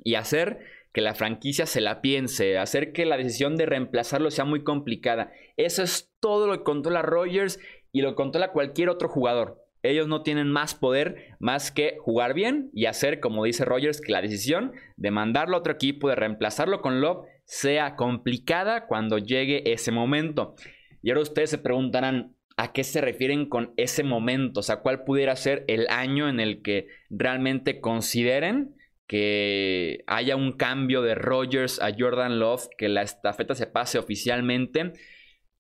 Y 0.04 0.16
hacer 0.16 0.60
que 0.92 1.02
la 1.02 1.16
franquicia 1.16 1.66
se 1.66 1.82
la 1.82 2.02
piense, 2.02 2.58
hacer 2.58 2.94
que 2.94 3.06
la 3.06 3.18
decisión 3.18 3.56
de 3.58 3.66
reemplazarlo 3.66 4.32
sea 4.32 4.46
muy 4.46 4.64
complicada. 4.64 5.32
Eso 5.58 5.84
es 5.84 6.12
todo 6.20 6.48
lo 6.48 6.58
que 6.58 6.64
controla 6.64 7.02
Rogers 7.02 7.60
y 7.92 8.02
lo 8.02 8.16
controla 8.16 8.52
cualquier 8.52 8.90
otro 8.90 9.10
jugador. 9.10 9.64
Ellos 9.82 10.08
no 10.08 10.24
tienen 10.24 10.52
más 10.52 10.76
poder 10.76 11.38
más 11.40 11.72
que 11.72 11.98
jugar 12.00 12.34
bien 12.34 12.70
y 12.74 12.86
hacer, 12.86 13.20
como 13.20 13.46
dice 13.46 13.64
Rogers, 13.64 14.02
que 14.02 14.12
la 14.12 14.22
decisión 14.22 14.74
de 14.98 15.12
mandarlo 15.12 15.56
a 15.56 15.60
otro 15.60 15.74
equipo, 15.74 16.10
de 16.10 16.16
reemplazarlo 16.16 16.82
con 16.82 17.00
Love, 17.00 17.26
sea 17.46 17.96
complicada 17.96 18.88
cuando 18.88 19.18
llegue 19.18 19.72
ese 19.72 19.92
momento. 19.92 20.56
Y 21.02 21.10
ahora 21.10 21.22
ustedes 21.22 21.50
se 21.52 21.58
preguntarán, 21.60 22.36
¿a 22.58 22.74
qué 22.74 22.84
se 22.84 23.00
refieren 23.00 23.48
con 23.48 23.74
ese 23.78 24.04
momento? 24.04 24.60
O 24.60 24.64
sea, 24.64 24.82
¿cuál 24.82 25.06
pudiera 25.06 25.36
ser 25.38 25.64
el 25.68 25.88
año 25.90 26.28
en 26.28 26.42
el 26.42 26.62
que 26.62 26.88
realmente 27.10 27.80
consideren 27.80 28.76
que 29.10 30.04
haya 30.06 30.36
un 30.36 30.52
cambio 30.52 31.02
de 31.02 31.16
Rogers 31.16 31.82
a 31.82 31.90
Jordan 31.98 32.38
Love, 32.38 32.70
que 32.78 32.90
la 32.90 33.02
estafeta 33.02 33.56
se 33.56 33.66
pase 33.66 33.98
oficialmente? 33.98 34.94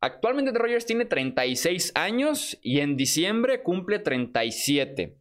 Actualmente 0.01 0.51
Rogers 0.51 0.85
tiene 0.85 1.05
36 1.05 1.93
años 1.95 2.59
y 2.61 2.79
en 2.79 2.95
diciembre 2.95 3.63
cumple 3.63 3.97
37. 3.97 5.17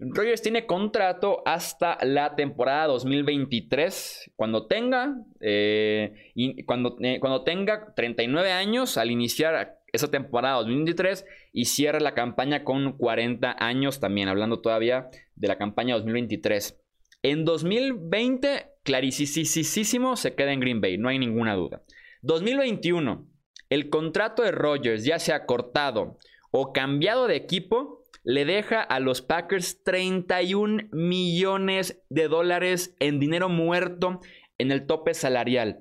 Rogers 0.00 0.42
tiene 0.42 0.66
contrato 0.66 1.44
hasta 1.46 1.96
la 2.02 2.34
temporada 2.34 2.88
2023. 2.88 4.32
Cuando 4.34 4.66
tenga, 4.66 5.14
eh, 5.38 6.32
cuando, 6.66 6.96
eh, 7.02 7.20
cuando 7.20 7.44
tenga 7.44 7.94
39 7.94 8.50
años 8.50 8.98
al 8.98 9.12
iniciar 9.12 9.78
esa 9.92 10.10
temporada 10.10 10.56
2023 10.56 11.24
y 11.52 11.66
cierre 11.66 12.00
la 12.00 12.14
campaña 12.14 12.64
con 12.64 12.98
40 12.98 13.54
años 13.64 14.00
también, 14.00 14.28
hablando 14.28 14.60
todavía 14.60 15.08
de 15.36 15.46
la 15.46 15.56
campaña 15.56 15.94
2023. 15.94 16.80
En 17.24 17.46
2020, 17.46 18.66
clarísimo, 18.82 20.14
se 20.14 20.34
queda 20.34 20.52
en 20.52 20.60
Green 20.60 20.82
Bay, 20.82 20.98
no 20.98 21.08
hay 21.08 21.18
ninguna 21.18 21.54
duda. 21.54 21.82
2021, 22.20 23.26
el 23.70 23.88
contrato 23.88 24.42
de 24.42 24.52
Rogers 24.52 25.04
ya 25.04 25.18
se 25.18 25.32
ha 25.32 25.46
cortado 25.46 26.18
o 26.50 26.74
cambiado 26.74 27.26
de 27.26 27.36
equipo 27.36 28.04
le 28.24 28.44
deja 28.44 28.82
a 28.82 29.00
los 29.00 29.22
Packers 29.22 29.82
31 29.84 30.88
millones 30.92 32.02
de 32.10 32.28
dólares 32.28 32.94
en 33.00 33.20
dinero 33.20 33.48
muerto 33.48 34.20
en 34.58 34.70
el 34.70 34.84
tope 34.84 35.14
salarial. 35.14 35.80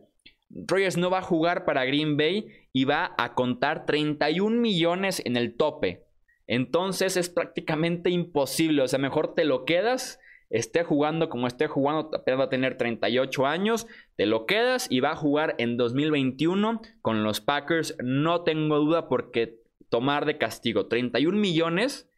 Rogers 0.50 0.96
no 0.96 1.10
va 1.10 1.18
a 1.18 1.24
jugar 1.24 1.66
para 1.66 1.84
Green 1.84 2.16
Bay 2.16 2.48
y 2.72 2.86
va 2.86 3.16
a 3.18 3.34
contar 3.34 3.86
31 3.86 4.62
millones 4.62 5.22
en 5.26 5.36
el 5.36 5.58
tope. 5.58 6.06
Entonces 6.48 7.18
es 7.18 7.28
prácticamente 7.28 8.12
imposible. 8.12 8.82
O 8.82 8.88
sea, 8.88 8.98
mejor 8.98 9.34
te 9.36 9.44
lo 9.44 9.66
quedas, 9.66 10.22
esté 10.50 10.84
jugando 10.84 11.30
como 11.30 11.48
esté 11.48 11.68
jugando, 11.68 12.10
apenas 12.14 12.40
va 12.40 12.44
a 12.46 12.50
tener 12.50 12.78
38 12.78 13.46
años, 13.46 13.88
te 14.16 14.26
lo 14.26 14.46
quedas 14.46 14.88
y 14.90 15.00
va 15.00 15.12
a 15.12 15.16
jugar 15.16 15.56
en 15.58 15.78
2021 15.78 16.82
con 17.02 17.24
los 17.24 17.42
Packers. 17.42 17.96
No 18.04 18.44
tengo 18.44 18.80
duda 18.80 19.08
porque 19.08 19.60
tomar 19.90 20.26
de 20.26 20.38
castigo 20.38 20.88
31 20.88 21.38
millones 21.38 22.10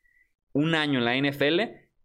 un 0.54 0.76
año 0.76 1.00
en 1.00 1.06
la 1.06 1.18
NFL 1.18 1.62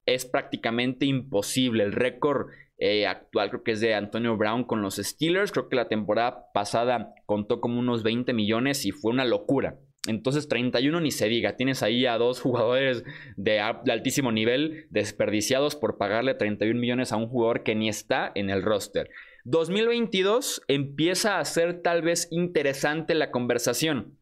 es 0.07 0.25
prácticamente 0.27 1.07
imposible. 1.07 1.85
El 1.85 1.93
récord 1.93 2.49
eh, 2.79 3.07
actual 3.07 3.51
creo 3.51 3.63
que 3.63 3.73
es 3.73 3.81
de 3.81 3.95
Antonio 3.95 4.37
Brown 4.37 4.65
con 4.65 4.83
los 4.83 4.97
Steelers. 4.97 5.53
Creo 5.53 5.69
que 5.69 5.77
la 5.77 5.89
temporada 5.89 6.51
pasada 6.53 7.15
contó 7.27 7.61
como 7.61 7.79
unos 7.79 8.03
20 8.03 8.33
millones 8.33 8.85
y 8.87 8.91
fue 8.91 9.13
una 9.13 9.25
locura. 9.25 9.79
Entonces 10.07 10.49
31 10.49 11.01
ni 11.01 11.11
se 11.11 11.29
diga, 11.29 11.57
tienes 11.57 11.83
ahí 11.83 12.07
a 12.07 12.17
dos 12.17 12.41
jugadores 12.41 13.05
de, 13.37 13.61
altísimo 13.61 14.33
nivel 14.33 14.87
desperdiciados 14.91 15.77
por 15.77 15.99
pagarle 15.99 16.35
31 16.35 16.81
millones 16.81 17.13
a 17.13 17.17
un 17.17 17.29
jugador 17.29 17.63
que 17.63 17.75
ni 17.75 17.89
está 17.89 18.33
en 18.35 18.49
el 18.49 18.63
roster. 18.63 19.11
2022 19.45 20.63
empieza 20.69 21.39
a 21.39 21.45
ser 21.45 21.83
tal 21.83 22.03
vez 22.03 22.29
interesante 22.31 23.15
la 23.15 23.31
conversación. 23.31 24.17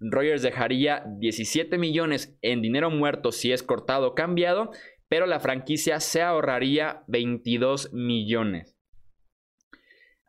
Rogers 0.00 0.42
dejaría 0.42 1.04
17 1.18 1.78
millones 1.78 2.36
en 2.42 2.60
dinero 2.60 2.90
muerto 2.90 3.32
si 3.32 3.52
es 3.52 3.62
cortado 3.62 4.08
o 4.08 4.14
cambiado, 4.14 4.70
pero 5.08 5.26
la 5.26 5.40
franquicia 5.40 6.00
se 6.00 6.22
ahorraría 6.22 7.04
22 7.06 7.92
millones. 7.92 8.71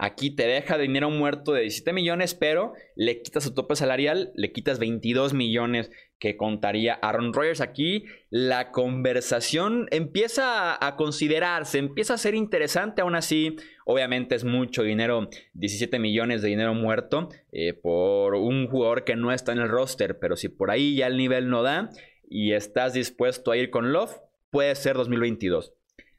Aquí 0.06 0.32
te 0.32 0.46
deja 0.46 0.78
dinero 0.78 1.10
muerto 1.10 1.54
de 1.54 1.62
17 1.62 1.94
millones, 1.94 2.36
pero 2.36 2.74
le 2.98 3.22
quitas 3.22 3.46
su 3.46 3.54
tope 3.54 3.78
salarial, 3.78 4.34
le 4.36 4.52
quitas 4.52 4.78
22 4.78 5.34
millones 5.34 5.92
que 6.20 6.36
contaría 6.36 6.96
Aaron 6.96 7.32
Rodgers. 7.32 7.62
Aquí 7.62 8.04
la 8.30 8.72
conversación 8.72 9.88
empieza 9.92 10.86
a 10.86 10.98
considerarse, 10.98 11.78
empieza 11.78 12.16
a 12.16 12.18
ser 12.18 12.36
interesante. 12.36 13.02
Aún 13.02 13.16
así, 13.16 13.56
obviamente 13.86 14.36
es 14.36 14.44
mucho 14.44 14.84
dinero, 14.84 15.30
17 15.54 15.98
millones 16.00 16.42
de 16.42 16.50
dinero 16.50 16.74
muerto 16.74 17.30
eh, 17.54 17.74
por 17.74 18.36
un 18.36 18.68
jugador 18.68 19.06
que 19.06 19.16
no 19.16 19.32
está 19.32 19.54
en 19.54 19.60
el 19.60 19.70
roster. 19.70 20.20
Pero 20.20 20.36
si 20.36 20.50
por 20.50 20.70
ahí 20.70 20.98
ya 20.98 21.08
el 21.08 21.16
nivel 21.16 21.50
no 21.50 21.64
da 21.64 21.92
y 22.30 22.52
estás 22.52 22.92
dispuesto 22.92 23.52
a 23.52 23.58
ir 23.58 23.70
con 23.70 23.94
Love, 23.94 24.20
puede 24.50 24.76
ser 24.76 24.98
2022. 24.98 25.74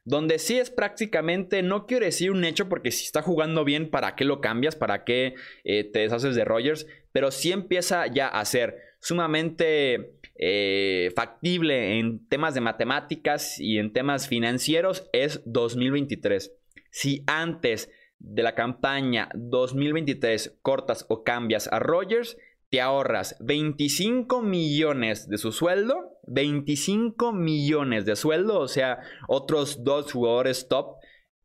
Donde 0.05 0.39
sí 0.39 0.59
es 0.59 0.71
prácticamente, 0.71 1.63
no 1.63 1.87
quiero 1.87 2.05
decir 2.05 2.31
un 2.31 2.45
hecho 2.45 2.69
porque 2.69 2.91
si 2.91 3.05
está 3.05 3.23
jugando 3.23 3.65
bien, 3.65 3.91
¿para 3.91 4.15
qué 4.15 4.25
lo 4.25 4.43
cambias? 4.43 4.77
¿Para 4.77 5.05
qué 5.05 5.35
eh, 5.65 5.85
te 5.85 6.01
deshaces 6.01 6.35
de 6.35 6.45
Rogers? 6.45 6.87
Pero 7.13 7.31
sí 7.31 7.53
empieza 7.53 8.07
ya 8.07 8.29
a 8.29 8.45
ser 8.45 8.77
sumamente 9.01 10.19
eh, 10.37 11.11
factible 11.17 11.99
en 11.99 12.27
temas 12.29 12.55
de 12.55 12.61
matemáticas 12.61 13.59
y 13.59 13.79
en 13.79 13.93
temas 13.93 14.29
financieros 14.29 15.09
es 15.13 15.41
2023. 15.47 16.53
Si 16.91 17.25
antes 17.27 17.91
de 18.19 18.43
la 18.43 18.55
campaña 18.55 19.31
2023 19.35 20.59
cortas 20.61 21.07
o 21.09 21.25
cambias 21.25 21.69
a 21.73 21.79
Rogers, 21.79 22.37
te 22.69 22.81
ahorras 22.81 23.37
25 23.41 24.43
millones 24.43 25.29
de 25.29 25.39
su 25.39 25.53
sueldo, 25.53 26.14
25 26.27 27.33
millones 27.33 28.05
de 28.05 28.17
sueldo, 28.17 28.61
o 28.61 28.69
sea, 28.69 29.01
otros 29.29 29.85
dos 29.85 30.13
jugadores 30.13 30.69
top, 30.69 30.97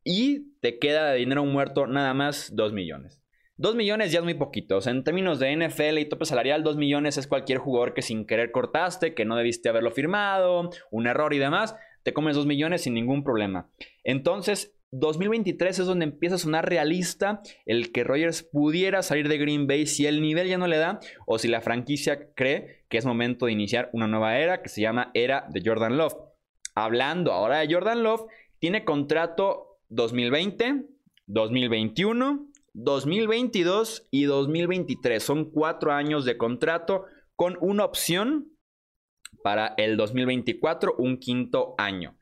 y 0.04 0.54
te 0.60 0.78
queda 0.78 1.10
de 1.10 1.18
dinero 1.18 1.44
muerto 1.44 1.86
nada 1.86 2.14
más 2.14 2.54
2 2.54 2.72
millones. 2.72 3.22
2 3.56 3.74
millones 3.74 4.10
ya 4.10 4.20
es 4.20 4.24
muy 4.24 4.34
poquito. 4.34 4.78
En 4.86 5.04
términos 5.04 5.38
de 5.38 5.54
NFL 5.54 5.98
y 5.98 6.08
tope 6.08 6.24
salarial, 6.24 6.62
2 6.62 6.76
millones 6.76 7.18
es 7.18 7.26
cualquier 7.26 7.58
jugador 7.58 7.92
que 7.92 8.00
sin 8.00 8.26
querer 8.26 8.52
cortaste, 8.52 9.14
que 9.14 9.26
no 9.26 9.36
debiste 9.36 9.68
haberlo 9.68 9.90
firmado, 9.90 10.70
un 10.90 11.06
error 11.06 11.34
y 11.34 11.38
demás. 11.38 11.76
Te 12.02 12.14
comes 12.14 12.36
2 12.36 12.46
millones 12.46 12.82
sin 12.82 12.94
ningún 12.94 13.22
problema. 13.22 13.70
Entonces, 14.02 14.74
2023 14.92 15.78
es 15.78 15.86
donde 15.86 16.04
empieza 16.04 16.34
a 16.34 16.38
sonar 16.38 16.68
realista 16.68 17.42
el 17.64 17.92
que 17.92 18.02
Rogers 18.02 18.42
pudiera 18.42 19.02
salir 19.02 19.28
de 19.28 19.38
Green 19.38 19.66
Bay 19.66 19.86
si 19.86 20.06
el 20.06 20.20
nivel 20.20 20.48
ya 20.48 20.58
no 20.58 20.66
le 20.66 20.78
da 20.78 20.98
o 21.26 21.38
si 21.38 21.46
la 21.46 21.60
franquicia 21.60 22.32
cree 22.34 22.84
que 22.88 22.98
es 22.98 23.06
momento 23.06 23.46
de 23.46 23.52
iniciar 23.52 23.88
una 23.92 24.08
nueva 24.08 24.38
era 24.38 24.62
que 24.62 24.68
se 24.68 24.80
llama 24.80 25.12
era 25.14 25.46
de 25.50 25.62
Jordan 25.64 25.96
Love. 25.96 26.16
Hablando 26.74 27.32
ahora 27.32 27.58
de 27.58 27.72
Jordan 27.72 28.02
Love, 28.02 28.22
tiene 28.58 28.84
contrato 28.84 29.78
2020, 29.90 30.86
2021, 31.26 32.48
2022 32.72 34.08
y 34.10 34.24
2023. 34.24 35.22
Son 35.22 35.50
cuatro 35.50 35.92
años 35.92 36.24
de 36.24 36.36
contrato 36.36 37.04
con 37.36 37.56
una 37.60 37.84
opción 37.84 38.52
para 39.42 39.74
el 39.76 39.96
2024, 39.96 40.96
un 40.98 41.18
quinto 41.18 41.74
año. 41.78 42.16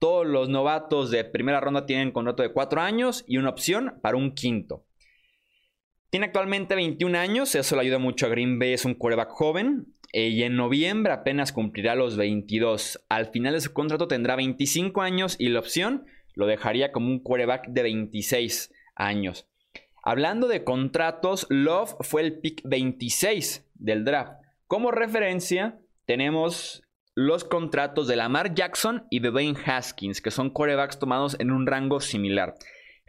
Todos 0.00 0.26
los 0.26 0.48
novatos 0.48 1.10
de 1.10 1.24
primera 1.24 1.60
ronda 1.60 1.84
tienen 1.84 2.10
contrato 2.10 2.42
de 2.42 2.52
cuatro 2.52 2.80
años 2.80 3.22
y 3.28 3.36
una 3.36 3.50
opción 3.50 3.98
para 4.00 4.16
un 4.16 4.32
quinto. 4.32 4.86
Tiene 6.08 6.26
actualmente 6.26 6.74
21 6.74 7.16
años, 7.18 7.54
eso 7.54 7.76
le 7.76 7.82
ayuda 7.82 7.98
mucho 7.98 8.24
a 8.24 8.30
Green 8.30 8.58
Bay, 8.58 8.72
es 8.72 8.86
un 8.86 8.94
quarterback 8.94 9.28
joven. 9.30 9.94
Eh, 10.12 10.28
y 10.28 10.42
en 10.42 10.56
noviembre 10.56 11.12
apenas 11.12 11.52
cumplirá 11.52 11.94
los 11.94 12.16
22. 12.16 13.04
Al 13.10 13.26
final 13.26 13.52
de 13.52 13.60
su 13.60 13.74
contrato 13.74 14.08
tendrá 14.08 14.36
25 14.36 15.02
años 15.02 15.36
y 15.38 15.50
la 15.50 15.60
opción 15.60 16.06
lo 16.34 16.46
dejaría 16.46 16.92
como 16.92 17.08
un 17.08 17.20
quarterback 17.20 17.68
de 17.68 17.82
26 17.82 18.72
años. 18.96 19.48
Hablando 20.02 20.48
de 20.48 20.64
contratos, 20.64 21.46
Love 21.50 21.94
fue 22.00 22.22
el 22.22 22.40
pick 22.40 22.62
26 22.64 23.70
del 23.74 24.04
draft. 24.04 24.32
Como 24.66 24.90
referencia, 24.92 25.78
tenemos 26.06 26.82
los 27.14 27.44
contratos 27.44 28.06
de 28.06 28.16
Lamar 28.16 28.54
Jackson 28.54 29.06
y 29.10 29.20
de 29.20 29.30
Dwayne 29.30 29.58
Haskins, 29.64 30.20
que 30.20 30.30
son 30.30 30.50
quarterbacks 30.50 30.98
tomados 30.98 31.36
en 31.38 31.50
un 31.50 31.66
rango 31.66 32.00
similar. 32.00 32.54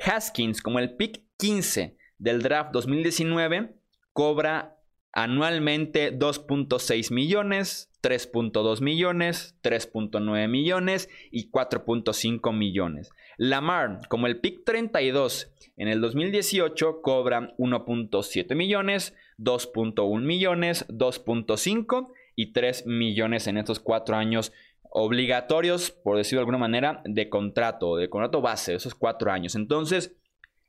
Haskins, 0.03 0.61
como 0.61 0.79
el 0.79 0.95
pick 0.95 1.23
15 1.37 1.97
del 2.17 2.41
draft 2.41 2.71
2019, 2.71 3.75
cobra 4.13 4.77
anualmente 5.13 6.17
2.6 6.17 7.13
millones, 7.13 7.91
3.2 8.01 8.81
millones, 8.81 9.55
3.9 9.63 10.47
millones 10.47 11.09
y 11.31 11.51
4.5 11.51 12.55
millones. 12.55 13.11
Lamar, 13.37 13.99
como 14.09 14.27
el 14.27 14.39
pick 14.39 14.63
32 14.65 15.51
en 15.77 15.87
el 15.87 16.01
2018, 16.01 17.01
cobra 17.01 17.53
1.7 17.57 18.55
millones, 18.55 19.15
2.1 19.37 20.21
millones, 20.21 20.87
2.5 20.89 22.11
y 22.35 22.53
3 22.53 22.85
millones 22.85 23.47
en 23.47 23.57
estos 23.57 23.79
cuatro 23.79 24.15
años 24.15 24.51
obligatorios, 24.91 25.91
por 25.91 26.17
decirlo 26.17 26.39
de 26.39 26.43
alguna 26.43 26.57
manera, 26.57 27.01
de 27.05 27.29
contrato, 27.29 27.95
de 27.95 28.09
contrato 28.09 28.41
base, 28.41 28.75
esos 28.75 28.93
cuatro 28.93 29.31
años. 29.31 29.55
Entonces, 29.55 30.17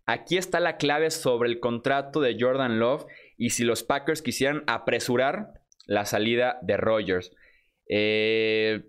aquí 0.07 0.37
está 0.37 0.61
la 0.61 0.77
clave 0.77 1.11
sobre 1.11 1.49
el 1.49 1.61
contrato 1.61 2.21
de 2.21 2.37
Jordan 2.39 2.79
Love 2.79 3.07
y 3.37 3.51
si 3.51 3.65
los 3.65 3.83
Packers 3.83 4.23
quisieran 4.23 4.63
apresurar 4.67 5.63
la 5.87 6.05
salida 6.05 6.59
de 6.63 6.77
Rogers. 6.77 7.33
Eh, 7.89 8.85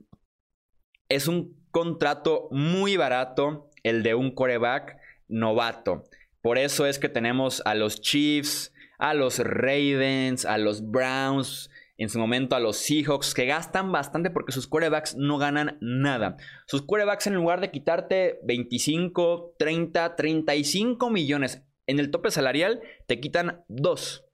es 1.10 1.28
un 1.28 1.68
contrato 1.72 2.48
muy 2.52 2.98
barato 2.98 3.70
el 3.82 4.04
de 4.04 4.14
un 4.14 4.34
coreback 4.34 4.98
novato. 5.28 6.04
Por 6.42 6.58
eso 6.58 6.86
es 6.86 7.00
que 7.00 7.10
tenemos 7.10 7.62
a 7.66 7.74
los 7.74 8.02
Chiefs, 8.02 8.74
a 9.00 9.14
los 9.14 9.40
Ravens, 9.40 10.46
a 10.46 10.58
los 10.58 10.90
Browns, 10.90 11.70
en 11.98 12.10
su 12.10 12.20
momento 12.20 12.56
a 12.56 12.60
los 12.60 12.78
Seahawks, 12.78 13.34
que 13.34 13.46
gastan 13.46 13.92
bastante 13.92 14.30
porque 14.30 14.52
sus 14.52 14.68
quarterbacks 14.68 15.16
no 15.16 15.38
ganan 15.38 15.78
nada. 15.82 16.38
Sus 16.66 16.82
quarterbacks 16.82 17.28
en 17.28 17.36
lugar 17.36 17.62
de 17.62 17.72
quitarte 17.72 18.40
25, 18.44 19.56
30, 19.58 20.16
35 20.16 21.10
millones 21.10 21.62
en 21.88 22.00
el 22.00 22.12
tope 22.12 22.32
salarial, 22.32 22.82
te 23.08 23.20
quitan 23.20 23.64
2. 23.68 24.26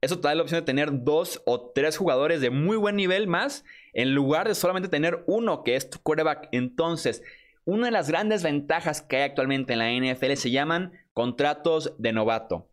Eso 0.00 0.20
te 0.20 0.28
da 0.28 0.34
la 0.34 0.42
opción 0.42 0.60
de 0.60 0.66
tener 0.66 1.02
dos 1.02 1.42
o 1.44 1.72
tres 1.72 1.96
jugadores 1.96 2.40
de 2.40 2.50
muy 2.50 2.76
buen 2.76 2.94
nivel 2.94 3.26
más, 3.26 3.64
en 3.92 4.14
lugar 4.14 4.46
de 4.46 4.54
solamente 4.54 4.88
tener 4.88 5.24
uno 5.26 5.64
que 5.64 5.74
es 5.74 5.90
tu 5.90 5.98
quarterback. 5.98 6.48
Entonces, 6.52 7.22
una 7.64 7.86
de 7.86 7.92
las 7.92 8.08
grandes 8.08 8.42
ventajas 8.42 9.02
que 9.02 9.16
hay 9.16 9.22
actualmente 9.22 9.72
en 9.72 9.78
la 9.80 9.90
NFL 9.90 10.34
se 10.34 10.50
llaman 10.50 10.92
contratos 11.12 11.94
de 11.98 12.12
novato. 12.12 12.67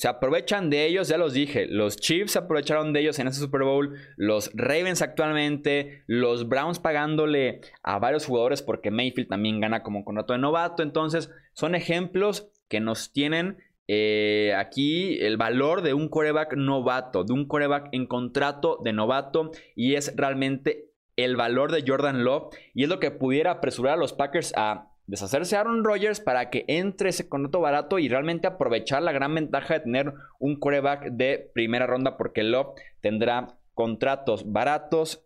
Se 0.00 0.08
aprovechan 0.08 0.70
de 0.70 0.86
ellos, 0.86 1.08
ya 1.08 1.18
los 1.18 1.34
dije, 1.34 1.66
los 1.66 1.96
Chiefs 1.96 2.32
se 2.32 2.38
aprovecharon 2.38 2.94
de 2.94 3.00
ellos 3.00 3.18
en 3.18 3.28
ese 3.28 3.38
Super 3.38 3.64
Bowl, 3.64 3.98
los 4.16 4.50
Ravens 4.54 5.02
actualmente, 5.02 6.04
los 6.06 6.48
Browns 6.48 6.78
pagándole 6.78 7.60
a 7.82 7.98
varios 7.98 8.24
jugadores 8.24 8.62
porque 8.62 8.90
Mayfield 8.90 9.28
también 9.28 9.60
gana 9.60 9.82
como 9.82 10.02
contrato 10.02 10.32
de 10.32 10.38
novato. 10.38 10.82
Entonces, 10.82 11.30
son 11.52 11.74
ejemplos 11.74 12.48
que 12.68 12.80
nos 12.80 13.12
tienen 13.12 13.58
eh, 13.88 14.54
aquí 14.56 15.18
el 15.20 15.36
valor 15.36 15.82
de 15.82 15.92
un 15.92 16.08
coreback 16.08 16.54
novato, 16.56 17.22
de 17.24 17.34
un 17.34 17.46
coreback 17.46 17.90
en 17.92 18.06
contrato 18.06 18.78
de 18.82 18.94
novato 18.94 19.50
y 19.76 19.96
es 19.96 20.16
realmente 20.16 20.94
el 21.16 21.36
valor 21.36 21.72
de 21.72 21.84
Jordan 21.86 22.24
Love 22.24 22.54
y 22.72 22.84
es 22.84 22.88
lo 22.88 23.00
que 23.00 23.10
pudiera 23.10 23.50
apresurar 23.50 23.98
a 23.98 24.00
los 24.00 24.14
Packers 24.14 24.54
a 24.56 24.94
deshacerse 25.06 25.56
de 25.56 25.60
Aaron 25.60 25.84
Rodgers 25.84 26.20
para 26.20 26.50
que 26.50 26.64
entre 26.68 27.10
ese 27.10 27.28
contrato 27.28 27.60
barato 27.60 27.98
y 27.98 28.08
realmente 28.08 28.46
aprovechar 28.46 29.02
la 29.02 29.12
gran 29.12 29.34
ventaja 29.34 29.74
de 29.74 29.80
tener 29.80 30.14
un 30.38 30.58
coreback 30.58 31.10
de 31.10 31.50
primera 31.52 31.86
ronda 31.86 32.16
porque 32.16 32.42
Love 32.42 32.74
tendrá 33.00 33.58
contratos 33.74 34.50
baratos, 34.50 35.24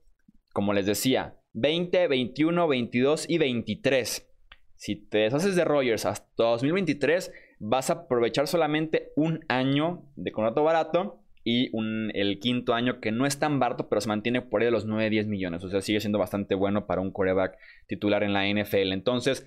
como 0.53 0.73
les 0.73 0.87
decía, 0.87 1.37
20, 1.55 2.09
21, 2.09 2.69
22 2.69 3.29
y 3.29 3.39
23. 3.39 4.31
Si 4.77 4.97
te 4.97 5.19
deshaces 5.19 5.57
de 5.57 5.65
Rodgers 5.65 6.05
hasta 6.05 6.45
2023, 6.45 7.33
vas 7.59 7.91
a 7.91 7.95
aprovechar 7.95 8.47
solamente 8.47 9.13
un 9.17 9.45
año 9.49 10.03
de 10.17 10.33
contrato 10.33 10.63
barato 10.63 11.21
y 11.45 11.71
el 12.15 12.39
quinto 12.39 12.73
año 12.73 13.01
que 13.01 13.13
no 13.13 13.27
es 13.27 13.39
tan 13.39 13.61
barato, 13.61 13.89
pero 13.89 14.01
se 14.01 14.09
mantiene 14.09 14.41
por 14.41 14.63
ahí 14.63 14.67
de 14.67 14.71
los 14.73 14.89
9-10 14.89 15.27
millones. 15.27 15.63
O 15.63 15.69
sea, 15.69 15.83
sigue 15.83 16.01
siendo 16.01 16.19
bastante 16.19 16.55
bueno 16.55 16.87
para 16.87 17.03
un 17.03 17.13
coreback 17.13 17.59
titular 17.87 18.23
en 18.23 18.33
la 18.33 18.49
NFL. 18.49 18.93
Entonces, 18.93 19.47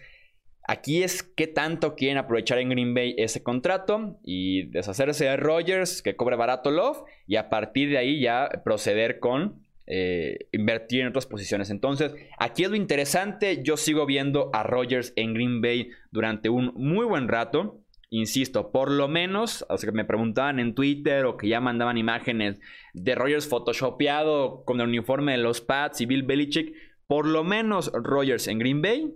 aquí 0.68 1.02
es 1.02 1.24
qué 1.24 1.48
tanto 1.48 1.96
quieren 1.96 2.18
aprovechar 2.18 2.60
en 2.60 2.70
Green 2.70 2.94
Bay 2.94 3.16
ese 3.18 3.42
contrato 3.42 4.20
y 4.24 4.64
deshacerse 4.64 5.26
de 5.26 5.38
Rogers, 5.38 6.02
que 6.02 6.16
cobre 6.16 6.36
barato 6.36 6.70
Love, 6.70 7.04
y 7.26 7.38
a 7.38 7.50
partir 7.50 7.90
de 7.90 7.98
ahí 7.98 8.20
ya 8.20 8.50
proceder 8.64 9.20
con 9.20 9.66
eh, 9.88 10.50
invertir 10.52 11.02
en 11.02 11.08
otras 11.08 11.26
posiciones. 11.26 11.70
Entonces, 11.70 12.14
aquí 12.38 12.64
es 12.64 12.70
lo 12.70 12.76
interesante. 12.76 13.64
Yo 13.64 13.78
sigo 13.78 14.06
viendo 14.06 14.50
a 14.54 14.64
Rogers 14.64 15.14
en 15.16 15.34
Green 15.34 15.62
Bay 15.62 15.90
durante 16.12 16.50
un 16.50 16.74
muy 16.76 17.06
buen 17.06 17.30
rato. 17.30 17.80
Insisto, 18.10 18.72
por 18.72 18.92
lo 18.92 19.08
menos, 19.08 19.66
o 19.70 19.78
sea, 19.78 19.90
que 19.90 19.96
me 19.96 20.06
preguntaban 20.06 20.60
en 20.60 20.76
Twitter 20.76 21.26
o 21.26 21.36
que 21.36 21.48
ya 21.48 21.60
mandaban 21.60 21.98
imágenes 21.98 22.60
de 22.94 23.16
Rogers 23.16 23.48
photoshopeado 23.48 24.64
con 24.66 24.80
el 24.80 24.88
uniforme 24.88 25.34
de 25.34 25.40
los 25.40 25.60
Pats 25.62 26.00
y 26.02 26.06
Bill 26.06 26.24
Belichick, 26.24 26.74
por 27.06 27.26
lo 27.26 27.44
menos 27.44 27.92
Rogers 27.94 28.48
en 28.48 28.60
Green 28.60 28.82
Bay 28.82 29.14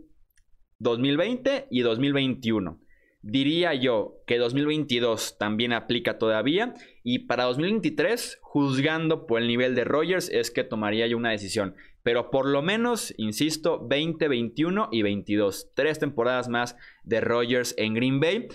2020 0.82 1.67
y 1.70 1.82
2021. 1.82 2.80
Diría 3.22 3.76
yo 3.76 4.17
que 4.26 4.39
2022 4.39 5.38
también 5.38 5.74
aplica 5.74 6.17
todavía 6.17 6.74
y 7.04 7.20
para 7.20 7.44
2023, 7.44 8.39
juzgando 8.41 9.28
por 9.28 9.41
el 9.41 9.48
nivel 9.48 9.76
de 9.76 9.84
Rogers, 9.84 10.30
es 10.30 10.50
que 10.50 10.63
tomaría 10.63 11.06
yo 11.06 11.17
una 11.17 11.30
decisión. 11.30 11.76
Pero 12.02 12.32
por 12.32 12.48
lo 12.48 12.63
menos, 12.63 13.13
insisto, 13.17 13.88
20, 13.88 14.28
21 14.28 14.89
y 14.91 15.04
22. 15.04 15.70
Tres 15.76 16.00
temporadas 16.00 16.50
más 16.50 16.76
de 17.04 17.22
Rogers 17.22 17.76
en 17.78 17.94
Green 17.94 18.20
Bay. 18.20 18.48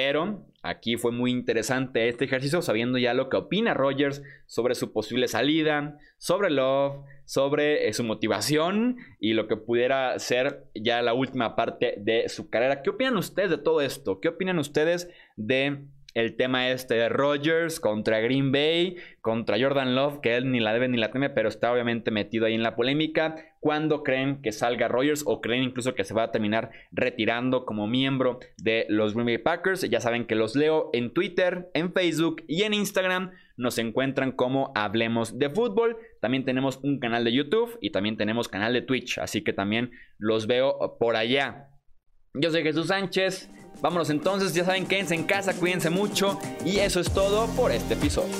Pero 0.00 0.46
aquí 0.62 0.96
fue 0.96 1.10
muy 1.10 1.32
interesante 1.32 2.08
este 2.08 2.26
ejercicio, 2.26 2.62
sabiendo 2.62 2.98
ya 2.98 3.14
lo 3.14 3.28
que 3.28 3.36
opina 3.36 3.74
Rogers 3.74 4.22
sobre 4.46 4.76
su 4.76 4.92
posible 4.92 5.26
salida, 5.26 5.98
sobre 6.18 6.50
Love, 6.50 7.04
sobre 7.24 7.88
eh, 7.88 7.92
su 7.92 8.04
motivación 8.04 8.98
y 9.18 9.32
lo 9.32 9.48
que 9.48 9.56
pudiera 9.56 10.16
ser 10.20 10.66
ya 10.72 11.02
la 11.02 11.14
última 11.14 11.56
parte 11.56 11.96
de 11.98 12.28
su 12.28 12.48
carrera. 12.48 12.82
¿Qué 12.82 12.90
opinan 12.90 13.16
ustedes 13.16 13.50
de 13.50 13.58
todo 13.58 13.80
esto? 13.80 14.20
¿Qué 14.20 14.28
opinan 14.28 14.60
ustedes 14.60 15.10
de 15.34 15.82
el 16.18 16.34
tema 16.34 16.70
este 16.70 16.94
de 16.94 17.08
Rodgers 17.08 17.78
contra 17.78 18.18
Green 18.18 18.50
Bay, 18.50 18.96
contra 19.20 19.56
Jordan 19.56 19.94
Love, 19.94 20.20
que 20.20 20.36
él 20.36 20.50
ni 20.50 20.58
la 20.58 20.72
debe 20.72 20.88
ni 20.88 20.96
la 20.96 21.12
teme, 21.12 21.30
pero 21.30 21.48
está 21.48 21.72
obviamente 21.72 22.10
metido 22.10 22.44
ahí 22.44 22.54
en 22.54 22.64
la 22.64 22.74
polémica. 22.74 23.36
¿Cuándo 23.60 24.02
creen 24.02 24.42
que 24.42 24.50
salga 24.50 24.88
Rodgers 24.88 25.22
o 25.26 25.40
creen 25.40 25.62
incluso 25.62 25.94
que 25.94 26.02
se 26.02 26.14
va 26.14 26.24
a 26.24 26.32
terminar 26.32 26.72
retirando 26.90 27.64
como 27.64 27.86
miembro 27.86 28.40
de 28.56 28.84
los 28.88 29.14
Green 29.14 29.26
Bay 29.26 29.38
Packers? 29.38 29.88
Ya 29.88 30.00
saben 30.00 30.26
que 30.26 30.34
los 30.34 30.56
leo 30.56 30.90
en 30.92 31.14
Twitter, 31.14 31.70
en 31.72 31.92
Facebook 31.92 32.42
y 32.48 32.62
en 32.64 32.74
Instagram. 32.74 33.30
Nos 33.56 33.78
encuentran 33.78 34.32
como 34.32 34.72
Hablemos 34.74 35.38
de 35.38 35.50
Fútbol. 35.50 35.98
También 36.20 36.44
tenemos 36.44 36.80
un 36.82 36.98
canal 36.98 37.22
de 37.22 37.32
YouTube 37.32 37.78
y 37.80 37.90
también 37.90 38.16
tenemos 38.16 38.48
canal 38.48 38.72
de 38.72 38.82
Twitch, 38.82 39.18
así 39.18 39.44
que 39.44 39.52
también 39.52 39.92
los 40.18 40.48
veo 40.48 40.96
por 40.98 41.14
allá. 41.14 41.68
Yo 42.34 42.50
soy 42.50 42.62
Jesús 42.62 42.88
Sánchez. 42.88 43.48
Vámonos 43.80 44.10
entonces, 44.10 44.54
ya 44.54 44.64
saben, 44.64 44.86
quédense 44.86 45.14
en 45.14 45.24
casa, 45.24 45.54
cuídense 45.54 45.88
mucho 45.88 46.38
y 46.64 46.78
eso 46.78 46.98
es 47.00 47.12
todo 47.12 47.46
por 47.54 47.70
este 47.70 47.94
episodio. 47.94 48.34